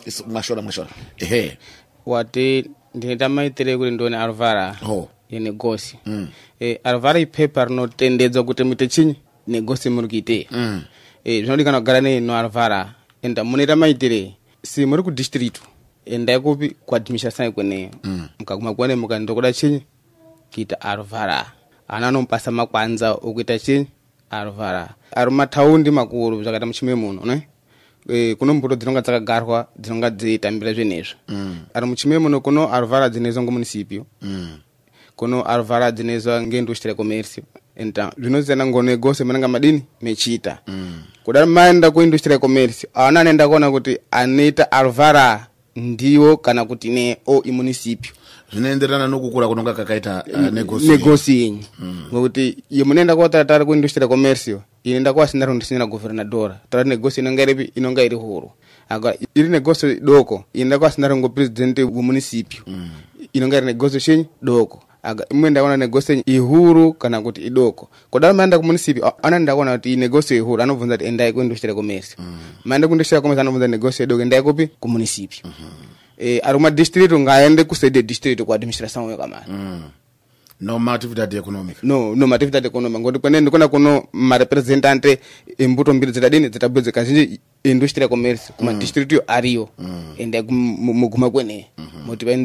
isu 0.05 0.25
mwashora 0.25 0.61
mwashora 0.61 0.89
ehe 1.17 1.57
wati 2.05 2.69
ndinoita 2.95 3.29
maitire 3.29 3.77
kuti 3.77 3.91
ndione 3.91 4.17
arvara 4.17 4.77
yenegosi 5.29 5.99
mm. 6.05 6.27
e, 6.61 6.79
arvara 6.83 7.19
ipepa 7.19 7.65
rinotendedzwa 7.65 8.43
kuti 8.43 8.63
muite 8.63 8.87
chinyi 8.87 9.15
negosi 9.47 9.89
muri 9.89 10.07
kuitei 10.07 10.47
mm. 10.51 10.81
e, 11.23 11.41
zvinodikana 11.41 11.79
kugara 11.79 12.01
nei 12.01 12.21
noarvara 12.21 12.93
enda 13.21 13.43
munoita 13.43 13.75
maitirei 13.75 14.35
si 14.63 14.85
muri 14.85 15.03
kudistritu 15.03 15.61
endai 16.05 16.39
kupi 16.39 16.69
kuadhimisha 16.85 17.31
sai 17.31 17.51
kweneyo 17.51 17.89
mm. 18.03 18.11
mkakuma 18.13 18.29
mkaguma 18.39 18.73
kuone 18.73 18.95
mukandokuda 18.95 19.53
chinyi 19.53 19.83
kita 20.49 20.81
aruvara 20.81 21.45
ana 21.87 22.07
anompasa 22.07 22.51
makwanza 22.51 23.11
okuita 23.11 23.59
chinyi 23.59 23.87
aruvara 24.29 24.89
ari 25.15 25.31
mumathaundi 25.31 25.91
makuru 25.91 26.43
zvakaita 26.43 26.65
muchime 26.65 26.95
muno 26.95 27.21
ne 27.25 27.47
e, 28.09 28.35
kuno 28.35 28.53
mbuto 28.53 28.75
dzinonga 28.75 29.01
dzakagarwa 29.01 29.67
dzinonga 29.79 30.09
dzeitambira 30.09 30.73
zvenezvo 30.73 31.17
mm. 31.27 31.55
ari 31.73 31.85
muchime 31.85 32.19
muno 32.19 32.41
kuno 32.41 32.71
aruvara 32.73 33.09
dzinezo 33.09 33.41
munisipio 33.41 34.05
mm. 34.21 34.57
kuno 35.15 35.43
aruvara 35.47 35.91
dzinezo 35.91 36.41
ngeindustria 36.41 36.95
komersio 36.95 37.43
enta 37.75 38.11
zvinoziyana 38.17 38.65
ngone 38.65 38.97
gose 38.97 39.23
mananga 39.23 39.47
madini 39.47 39.83
mechita 40.01 40.59
mm. 40.67 41.03
kudari 41.23 41.45
maenda 41.45 41.91
kuindustria 41.91 42.39
komersio 42.39 42.89
ana 42.93 43.19
anoenda 43.19 43.47
kuona 43.47 43.71
kuti 43.71 43.97
anoita 44.11 44.71
aruvara 44.71 45.48
ndiwo 45.79 46.37
kana 46.37 46.65
kuti 46.65 46.89
ne 46.89 47.17
o 47.27 47.41
imunicipio 47.45 48.13
zvinoenderana 48.51 49.07
nokukura 49.07 49.47
kunonga 49.47 49.73
kakaita 49.73 50.23
uh, 50.33 50.39
mm, 50.39 50.53
negosi 50.53 51.41
yenyu 51.41 51.63
mm. 51.79 52.03
ngokuti 52.13 52.55
mm. 52.57 52.63
iye 52.75 52.83
munoenda 52.83 53.15
kwatatara 53.15 53.65
ku 53.65 53.75
industry 53.75 54.07
commercio 54.07 54.61
ine 54.83 54.99
ndakwasindaro 54.99 55.53
ndisina 55.53 55.85
guvernadora 55.85 56.59
tara 56.69 56.83
negosi 56.83 57.21
inonga 57.21 57.41
iripi 57.41 57.71
inonga 57.75 58.03
iri 58.03 58.15
huru 58.15 58.51
aka 58.89 59.15
iri 59.35 59.49
negosi 59.49 59.95
doko 60.01 60.43
ine 60.53 60.65
ndakwasindaro 60.65 61.17
ngo 61.17 61.29
president 61.29 61.77
wemunicipio 61.79 62.61
mm. 62.67 62.89
inonga 63.33 63.57
iri 63.57 63.65
negosi 63.65 63.99
shenyu 63.99 64.25
doko 64.41 64.83
mwenda 65.31 65.63
wana 65.63 65.77
negosi 65.77 66.23
ihuru 66.25 66.93
kana 66.93 67.21
kuti 67.21 67.41
idoko 67.41 67.89
kodala 68.09 68.33
mayenda 68.33 68.59
ku 68.59 68.65
munisipi 68.65 69.01
anayenda 69.23 69.55
kuona 69.55 69.73
kuti 69.79 69.93
inegose 69.93 70.35
ihuru 70.35 70.61
anobvunza 70.63 70.97
kuti 70.97 71.07
endai 71.09 71.33
kundishitira 71.33 71.73
komese 71.73 72.15
mm 72.19 72.25
-hmm. 72.25 72.67
mayenda 72.69 72.87
kundishitira 72.87 73.21
komese 73.21 73.41
anobvunza 73.41 73.67
negosi 73.67 74.03
idoko 74.03 74.21
endai 74.21 74.41
kupi 74.41 74.67
ku 74.79 74.87
munisipi 74.89 75.41
mm 75.45 75.51
-hmm. 75.51 75.85
e, 76.17 76.35
eh, 76.35 76.41
ari 76.43 76.53
kuma 76.57 76.71
district 76.71 77.13
ngaende 77.13 77.63
ku 77.63 77.75
sede 77.75 78.03
district 78.03 78.41
ku 78.43 78.53
administration 78.53 79.09
yo 79.09 79.17
kamali 79.17 79.45
mm. 79.47 79.81
normative 80.61 81.15
that 81.15 81.33
economic 81.33 81.83
no 81.83 82.15
normative 82.15 82.51
that 82.51 82.65
economic 82.65 82.99
ngoti 82.99 83.19
kwenene 83.19 83.41
ndikona 83.41 83.67
kuno 83.67 84.07
marepresentante 84.13 85.19
embuto 85.57 85.91
eh, 85.91 85.97
mbiri 85.97 86.11
zitadini 86.11 86.49
zitabwe 86.49 86.81
zikazhinji 86.81 87.39
industry 87.63 88.07
commerce 88.07 88.53
kuma 88.57 88.73
mm. 88.73 88.79
district 88.79 89.11
yo 89.11 89.23
ariyo 89.27 89.69
mm. 89.79 90.03
ende 90.17 90.41
muguma 90.51 91.31
kweneye 91.31 91.65
mm 91.77 91.87
muti 92.05 92.23
pai 92.25 92.35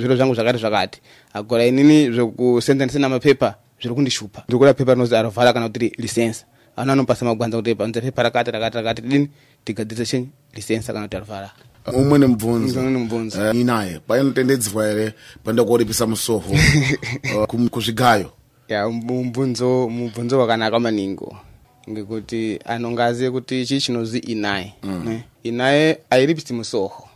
zviro 0.00 0.14
zvangu 0.16 0.34
zvakati 0.34 0.58
zvakati 0.58 0.96
agora 1.34 1.64
inini 1.66 2.10
zvekusenzanisa 2.12 2.98
namapepa 2.98 3.50
zviri 3.80 3.94
kundishupa 3.94 4.42
ndiri 4.48 4.58
kuda 4.58 4.74
pepa 4.74 4.94
rinozi 4.94 5.16
arovhara 5.16 5.52
kana 5.52 5.68
kuti 5.68 5.92
lisensa 5.98 6.44
ana 6.76 6.92
anopasa 6.92 7.24
magwanza 7.24 7.56
kuti 7.56 7.74
panze 7.74 8.00
pepa 8.00 8.22
rakati 8.22 8.50
rakati 8.50 8.76
rakati 8.76 9.02
dini 9.02 9.28
tigadzirisa 9.64 10.10
chenyi 10.10 10.28
lisensa 10.54 10.92
kana 10.92 11.04
kuti 11.06 11.16
arovhara 11.16 11.50
umwe 11.94 12.18
nemubvunzo 12.18 13.52
inaye 13.54 13.90
eh, 13.92 14.00
painotendedzwa 14.06 14.86
here 14.88 15.12
panoda 15.44 15.64
kuoripisa 15.64 16.06
musoho 16.06 16.54
eh, 17.22 17.46
kuzvigayo 17.70 18.32
ya 18.68 18.88
mubvunzo 18.88 19.84
um- 19.84 19.86
um- 19.92 19.98
mubvunzo 20.02 20.36
um- 20.36 20.40
wakanaka 20.40 20.78
maningo 20.80 21.36
ngekuti 21.90 22.58
anonga 22.64 23.30
kuti 23.30 23.66
chii 23.66 23.80
chinozi 23.80 24.18
inaye 24.18 24.72
mm. 24.82 25.20
inaye 25.42 25.98
airipisi 26.10 26.52
musoho 26.54 27.07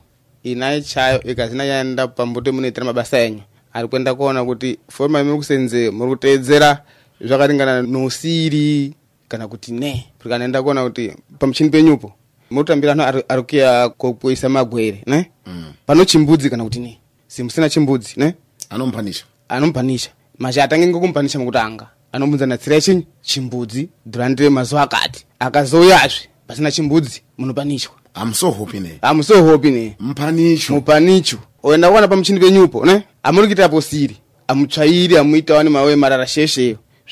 inaye 0.45 0.83
chayo 0.83 1.23
ikazina 1.23 1.65
yaenda 1.65 2.09
pambuti 2.09 2.51
munoitira 2.51 2.85
mabasa 2.87 3.19
enyu 3.19 3.43
ari 3.73 3.89
kuenda 3.89 4.15
kuona 4.15 4.45
kuti 4.45 4.79
foma 4.89 5.25
muri 5.25 5.37
kusenze 5.39 5.91
muri 5.91 6.11
kuteedzera 6.11 6.83
zvakaringana 7.21 7.83
nousiri 7.83 8.95
kana 9.29 9.49
kuti 9.49 9.73
ne 9.73 10.07
tikanaenda 10.23 10.63
kuona 10.63 10.85
kuti 10.85 11.15
pamuchini 11.39 11.71
penyupo 11.71 12.13
muri 12.51 12.65
kutambira 12.65 12.93
anhu 12.93 13.23
ari 13.29 13.43
kuya 13.43 13.89
kokuisa 13.89 14.49
magwere 14.49 15.03
ne 15.07 15.31
mm. 15.47 15.73
pano 15.87 16.05
chimbudzi 16.05 16.51
kana 16.51 16.65
kuti 16.65 16.81
ne 16.81 16.99
simusina 17.29 17.69
chimbudzi 17.71 18.15
ne 18.17 18.35
anomupanisha 18.71 19.25
anomupanisha 19.49 20.11
mashe 20.39 20.63
atange 20.63 20.87
ngokumupanisha 20.87 21.39
mukutanga 21.39 21.87
anomubvunza 22.13 22.47
natsira 22.47 22.75
yechinyi 22.77 23.07
chimbudzi 23.23 23.89
dhura 24.07 24.51
mazuva 24.51 24.83
akati 24.83 25.25
akazouyazve 25.39 26.27
pasina 26.47 26.71
chimbudzi 26.71 27.23
munopanishwa 27.39 28.02
I'm 28.15 28.33
so 28.35 28.51
hoping 28.51 28.85
eh. 28.87 28.99
I'm 29.03 29.23
so 29.23 29.43
hoping 29.45 29.75
eh. 29.77 29.93
Mpanicho. 30.01 30.77
Mpanicho. 30.77 31.39
Oenda 31.63 31.91
wana 31.91 32.09
pa 32.09 32.17
mchini 32.17 32.41
penyupo, 32.41 32.87
ne? 32.87 33.03
Amurikita 33.23 33.65
apo 33.65 33.81
siri. 33.81 34.17
Amuchairi 34.49 35.17
amuita 35.17 35.55
wani 35.55 35.71
mawe 35.71 35.97
marara 35.97 36.27
sheshe 36.27 36.65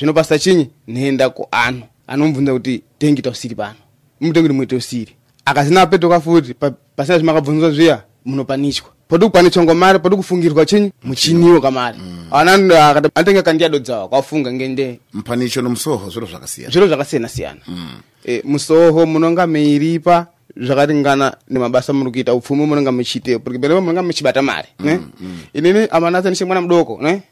iyo. 0.03 0.13
pasta 0.15 0.39
chinyi 0.39 0.71
nhenda 0.89 1.31
ku 1.31 1.47
anu. 1.51 1.83
Anomubvunza 2.07 2.53
kuti 2.53 2.83
tengita 2.99 3.31
usiri 3.31 3.55
pano. 3.55 3.75
Mutenguri 4.21 4.53
muite 4.55 4.77
usiri. 4.77 5.13
Akazina 5.45 5.83
apetuka 5.83 6.21
futi 6.21 6.55
pasina 6.97 7.19
zvimakabvunzwa 7.19 7.71
zviya 7.71 8.03
munopanichwa. 8.25 8.91
Podi 9.09 9.25
kupanichwa 9.25 9.65
ngomari, 9.65 9.99
podi 9.99 10.17
kufungirwa 10.17 10.67
chinyi 10.67 10.93
muchiniwo 11.03 11.61
kamari. 11.61 11.99
Mm. 12.01 12.27
Ana 12.31 12.89
akati 12.89 13.09
anotenge 13.15 13.43
kandiado 13.43 13.79
dzawo 13.79 14.09
kwafunga 14.09 14.53
ngende. 14.53 15.01
Mpanicho 15.13 15.63
nomusoho 15.63 16.11
zviro 16.11 16.27
zvakasiyana. 16.27 16.73
Zviro 16.73 16.87
zvakasiyana 16.87 17.29
siyana. 17.29 17.61
Mm. 17.69 17.89
E, 18.27 18.43
musoho 18.45 19.07
munonga 19.07 19.47
meiripa 19.47 20.27
zvakaringana 20.57 21.37
nemabasa 21.51 21.93
muri 21.93 22.11
kuita 22.11 22.35
upfumi 22.35 22.67
munonga 22.67 22.91
muchiite 22.91 23.39
porque 23.39 23.59
pene 23.59 23.75
munonga 23.79 24.03
muchibata 24.03 24.43
mari 24.43 24.69
ne 24.83 24.99
mm, 24.99 25.11
mm. 25.21 25.43
inini 25.55 25.87
amanatsa 25.91 26.31
ndichemwana 26.31 26.61
mudoko 26.61 26.99
ne 27.03 27.23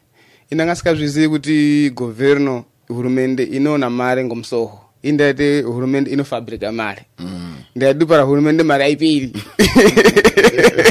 indanga 0.50 0.74
sikazvizivi 0.76 1.28
kuti 1.28 1.54
governo 1.94 2.64
hurumende 2.88 3.42
inoona 3.42 3.90
mari 3.90 4.24
ngomusoho 4.24 4.78
indaite 5.02 5.62
hurumende 5.62 6.10
inofabrika 6.10 6.72
mari 6.72 7.02
mm. 7.18 7.54
ndaidupara 7.76 8.22
hurumende 8.22 8.62
mari 8.62 8.84
aipiri 8.84 9.32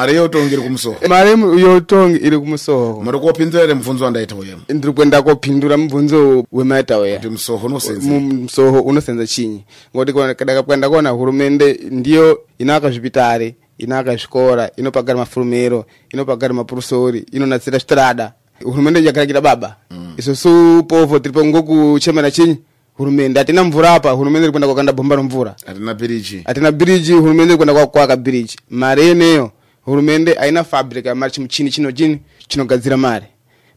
mari 0.00 0.14
yotonga 0.16 0.46
iri 0.52 0.62
kumusoro 0.62 0.96
mari 1.08 1.60
yotonga 1.62 2.18
iri 2.26 2.36
kumusoro 2.38 3.02
muri 3.04 3.18
kopinzurere 3.20 3.74
mubvunzo 3.74 4.04
wandaita 4.04 4.34
uyu 4.36 4.54
ndiri 4.68 4.92
kuenda 4.92 5.22
kopindura 5.22 5.76
mubvunzo 5.76 6.44
wemaita 6.52 6.98
uya 6.98 7.16
kuti 7.16 7.28
musoho 7.30 7.66
unosenza 7.66 8.08
musoho 8.10 8.80
unosenza 8.80 9.26
chinyi 9.26 9.64
ngokuti 9.94 10.12
kadakakwenda 10.36 10.88
kuona 10.88 11.10
hurumende 11.10 11.80
ndiyo 11.90 12.40
inaka 12.58 12.90
zvipitari 12.90 13.54
inaka 13.78 14.16
zvikora 14.16 14.70
inopagara 14.76 15.18
mafurumero 15.18 15.84
inopagara 16.10 16.54
mapurusori 16.54 17.26
inonasira 17.32 17.78
zvitirada 17.78 18.32
hurumende 18.64 19.04
yakaragira 19.04 19.40
baba 19.40 19.76
mm. 19.90 20.14
isusu 20.16 20.82
povo 20.88 21.18
tiri 21.18 21.34
pangokuchemera 21.34 22.30
chinyi 22.30 22.56
hurumende 22.94 23.40
atina 23.40 23.64
mvura 23.64 23.94
apa 23.94 24.10
hurumende 24.10 24.44
iri 24.44 24.52
kuenda 24.52 24.66
kwakanda 24.66 24.92
bomba 24.92 25.16
romvura 25.16 25.54
atina 25.66 25.94
biriji 25.94 26.42
atina 26.44 26.72
biriji 26.72 27.12
hurumende 27.12 27.44
iri 27.54 27.56
kuenda 27.56 27.74
kwakwaka 27.74 28.16
biriji 28.16 28.56
mari 28.70 29.02
yeneyo 29.06 29.50
hurumende 29.90 30.34
aina 30.34 30.64
fabrika 30.64 31.14
mali 31.14 31.32
chimuchini 31.32 31.70
chino 31.70 31.92
chini 31.92 32.18
chinogadzira 32.48 32.96
mali 32.96 33.26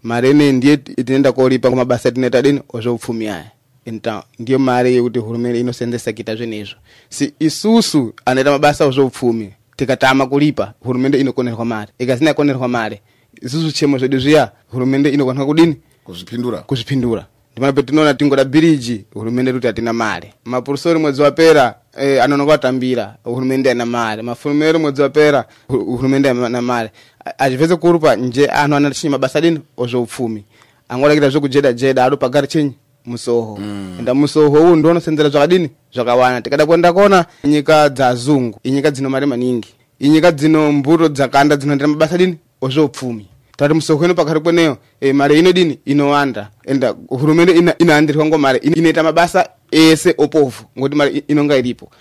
mali 0.04 0.30
ene 0.30 0.52
ndiye 0.52 0.78
tinoenda 0.78 1.32
kolipa 1.32 1.70
kwa 1.70 1.78
mabasa 1.78 2.12
tinoita 2.12 2.42
dini 2.42 2.62
ozveupfumi 2.74 3.28
aya 3.28 3.52
então 3.86 4.22
ndiyo 4.40 4.60
mali 4.60 4.96
yekuti 4.96 5.20
hurumende 5.20 5.60
inosenzesa 5.60 6.14
kuita 6.14 6.36
zvenezvo 6.36 6.76
si 7.10 7.34
isusu 7.40 8.14
anoita 8.26 8.52
mabasa 8.52 8.86
ozveupfumi 8.86 9.54
tikatama 9.76 10.26
kulipa 10.28 10.74
hurumende 10.80 11.20
inokonerwa 11.20 11.66
mali 11.66 11.92
ikasinakonerwa 12.00 12.68
mali 12.68 13.00
isusu 13.42 13.72
chemo 13.72 13.98
zvedu 13.98 14.20
zviya 14.20 14.52
hurumende 14.72 15.10
inokonerwa 15.10 15.46
kudini 15.48 15.76
kuzvipindura 16.04 16.58
kuzvipindura 16.58 17.26
ndimanapo 17.52 17.82
tinoona 17.82 18.14
tingoda 18.14 18.44
bhiriji 18.46 19.06
hurumende 19.14 19.54
kuti 19.54 19.68
hatina 19.68 19.94
mali 19.94 20.28
mapurusori 20.46 21.00
mwedzi 21.00 21.22
wapera 21.22 21.76
eh, 21.98 22.20
anonokwatambira 22.24 23.16
uhulumende 23.26 23.72
ana 23.72 23.86
mali 23.86 24.22
mafulumero 24.22 24.80
mwedzi 24.80 25.02
wapera 25.02 25.46
uhulumende 25.70 26.34
na 26.34 26.62
mali 26.62 26.90
acipeze 27.38 27.76
kurupa 27.76 28.16
nje 28.16 28.48
anthu 28.48 28.74
ah, 28.74 28.78
anatchinyi 28.78 29.12
mabasa 29.12 29.40
adini 29.40 29.60
ozopfumi 29.78 30.46
angolakita 30.90 31.30
zokujeda-jeda 31.30 32.04
alu 32.06 32.18
pagari 32.18 32.48
chinyi 32.48 32.74
musoho 33.06 33.58
mm. 33.58 33.96
enda 34.00 34.14
musoho 34.14 34.58
uwu 34.62 34.76
ndi 34.76 34.90
zvakadini 35.00 35.70
zvakawana 35.94 36.42
tikadakwenda 36.42 36.94
kona 36.94 37.26
nyika 37.44 37.90
dza 37.90 38.08
azungu 38.08 38.60
inyika 38.64 38.92
dzino 38.92 39.10
mari 39.10 39.26
maningi 39.26 39.70
inyika 40.00 40.32
dzino 40.32 40.72
mbuto 40.72 41.10
dzakanda 41.10 41.56
dzinondera 41.56 41.88
mabasa 41.88 42.16
adini 42.16 42.38
ozopfumi 42.62 43.28
tati 43.58 43.74
musokweno 43.74 44.14
pakati 44.14 44.40
kweneyo 44.40 44.78
e, 45.02 45.08
eh, 45.10 45.16
mari 45.16 45.40
inodini 45.40 45.80
inowanda 45.86 46.50
enda 46.66 46.90
hurumende 47.08 47.74
inoandirwa 47.78 48.26
ngo 48.26 48.38
mari 48.38 48.60
inoita 48.60 49.04
mabasa 49.04 49.50
ese 49.72 50.16
opovu 50.18 50.64
ngokuti 50.80 50.96
mari 50.96 51.24
inonga 51.28 51.58
iripo 51.58 51.92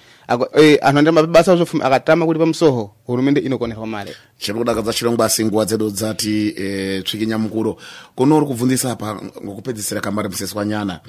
eh, 0.55 0.79
anhu 0.83 0.99
anoita 0.99 1.13
mabasa 1.13 1.57
zvofuma 1.57 1.85
akatama 1.85 2.27
kuti 2.27 2.39
pamusoho 2.41 2.95
hurumende 3.07 3.41
inokonerwa 3.41 3.87
mari 3.87 4.11
chirikudakadza 4.39 4.93
chirongwa 4.93 5.27
asi 5.27 5.45
nguva 5.45 5.65
dzedu 5.65 5.91
dzati 5.91 6.49
e, 6.57 6.65
eh, 6.65 7.03
tsviki 7.05 7.27
nyamukuro 7.27 7.77
kuno 8.17 8.37
uri 8.37 8.47
kubvunzisa 8.47 8.97
pa 8.97 9.21
ngokupedzisira 9.45 10.01
kamari 10.01 10.29
museswanyana 10.29 11.01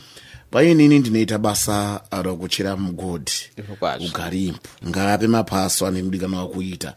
painini 0.51 0.99
ndinoita 0.99 1.37
basa 1.37 2.01
rokuchera 2.21 2.75
mugodi 2.75 3.31
ugarimpu 4.09 4.69
ngaape 4.89 5.27
mapaso 5.27 5.87
anemudikanwa 5.87 6.47
kuita 6.49 6.93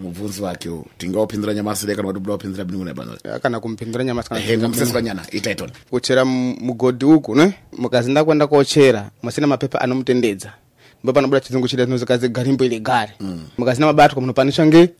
mubvunzi 0.00 0.42
wake 0.42 0.68
uyu 0.68 0.84
tingawuphinzira 0.98 1.54
nyamasi 1.54 1.86
le 1.86 1.94
kana 1.94 2.08
kuti 2.08 2.20
budawuphinzira 2.20 2.64
bini 2.64 2.78
kuna 2.78 2.94
pano 2.94 3.16
kana 3.42 3.60
kumuphinzira 3.60 5.16
itaitoni 5.32 5.72
kuchera 5.90 6.24
mugodhi 6.24 7.04
uku 7.06 7.34
ne 7.36 7.54
mukazi 7.78 8.10
ndakwenda 8.10 8.46
kochera 8.46 9.10
musina 9.22 9.46
mapepa 9.46 9.80
anomutendedza 9.80 10.52
ndipo 11.00 11.12
panabuda 11.12 11.40
chizungu 11.40 11.68
chida 11.68 11.84
tinozikazi 11.84 12.28
garimbo 12.28 12.64
ilegari 12.64 13.12
mm. 13.20 13.44
mukazina 13.58 13.86
mabatwa 13.86 14.20
munopanisha 14.20 14.66
nge 14.66 14.90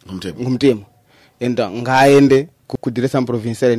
ngumtemo 0.40 0.84
and 1.40 1.60
ngaayende 1.60 2.48
ku 2.66 2.90
direction 2.90 3.24
provincial 3.26 3.76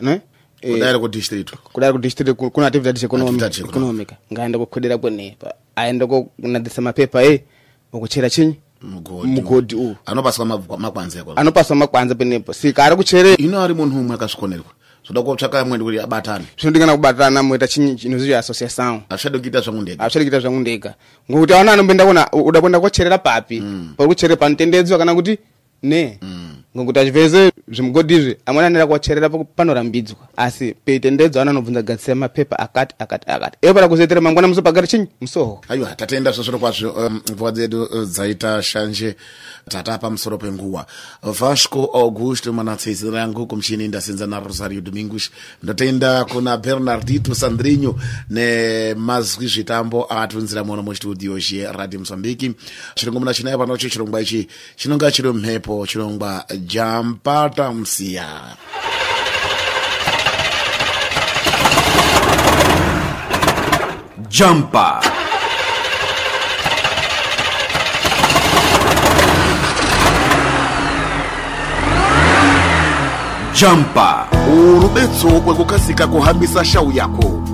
ne 0.00 0.20
e, 0.60 0.98
kudayira 1.72 2.34
ku 2.34 2.50
kuna 2.50 2.66
activities 2.66 3.02
economic 3.04 4.08
ngaende 4.32 4.58
kokhodera 4.58 4.98
kwenepa 4.98 5.54
aende 5.76 6.06
konadzisa 6.06 6.82
mapepa 6.82 7.24
e 7.24 7.32
eh, 7.34 7.40
ukuchera 7.92 8.30
chinyi 8.30 8.56
mugodi 8.84 9.74
uyu 9.78 9.96
anopasa 10.06 10.42
makwanza 10.46 11.22
ko 11.24 11.32
anopasa 11.38 11.74
makwanza 11.74 12.14
penepo 12.18 12.52
sika 12.52 12.84
ari 12.84 12.96
kuchere 12.98 13.34
ino 13.38 13.62
ari 13.62 13.74
munhu 13.74 14.00
umwe 14.00 14.14
akasvikonerwa 14.14 14.72
zvoda 15.06 15.22
kutsvaka 15.22 15.64
mwende 15.64 15.84
kuti 15.84 16.00
abatane 16.02 16.44
zvinodingana 16.58 16.92
kubatana 16.94 17.42
moita 17.42 17.66
chinhuzvi 17.70 18.34
association 18.34 19.00
hazvichade 19.08 19.38
kuita 19.38 19.60
zvangu 19.60 19.82
ndega 19.82 20.02
hazvichade 20.02 20.24
kuita 20.28 20.40
zvangu 20.40 20.60
ndega 20.60 20.94
ngokuti 21.30 21.52
aona 21.54 21.72
anomboenda 21.72 22.04
kona 22.06 22.22
uda 22.32 22.60
kuenda 22.60 22.80
kocherera 22.80 23.18
papi 23.18 23.58
hmm. 23.58 23.94
pari 23.96 24.08
kucherera 24.08 24.36
panotendedzwa 24.36 24.98
kana 24.98 25.14
kuti 25.14 25.38
ne 25.82 26.18
ngokuti 26.76 26.98
achibvese 27.00 27.50
zvimugodi 27.68 28.14
izvi 28.16 28.32
amwene 28.46 28.66
anera 28.66 28.86
kuwacherera 28.86 29.28
panorambidzwa 29.56 30.16
asi 30.36 30.74
peitendedzo 30.84 31.40
ana 31.40 31.50
anobvunza 31.50 31.80
kugadzisira 31.82 32.14
mapepa 32.14 32.56
akati 32.58 32.94
akati 32.98 33.26
akati 33.30 33.56
iwo 33.62 33.74
para 33.74 33.88
kuzoitira 33.88 34.20
mangwana 34.20 34.48
muso 34.48 34.62
pagari 34.62 34.86
chinyi 34.88 35.06
musoho 35.20 35.60
aiwa 35.68 35.94
tatenda 35.94 36.32
zvazvino 36.32 36.58
kwazvo 36.58 37.10
mvuwa 37.30 37.48
um, 37.50 37.54
dzedu 37.56 37.82
uh, 37.82 38.02
dzaita 38.04 38.62
shanje 38.62 39.14
tata 39.68 39.98
pamusoro 39.98 40.38
penguva 40.38 40.86
vasco 41.22 41.90
august 41.94 42.46
mwana 42.46 42.76
tsezirangu 42.76 43.46
kumuchini 43.46 43.88
ndasenza 43.88 44.26
narosario 44.26 44.80
domingus 44.80 45.30
ndotenda 45.62 46.24
kuna 46.24 46.56
bernardito 46.56 47.34
sandrinho 47.34 47.98
nemazwi 48.30 49.46
zvitambo 49.46 50.06
atunzira 50.12 50.64
mono 50.64 50.82
mustudio 50.82 51.38
zheradio 51.38 51.98
mosambiki 52.00 52.52
chirongwa 52.94 53.20
mna 53.20 53.34
chinaya 53.34 53.58
panacho 53.58 53.88
chirongwa 53.88 54.20
ichi 54.20 54.48
chinonga 54.76 55.10
chiri 55.10 55.32
mhepo 55.32 55.71
ekigambo 55.80 55.86
chilongwa 55.86 56.44
jampata 56.66 57.72
musiya 57.72 58.56
jampa 64.28 65.00
jampa 73.54 74.26
urubetso 74.52 75.38
rwo 75.38 76.08
kuhambisa 76.08 76.64
shau 76.64 76.92
yako 76.92 77.51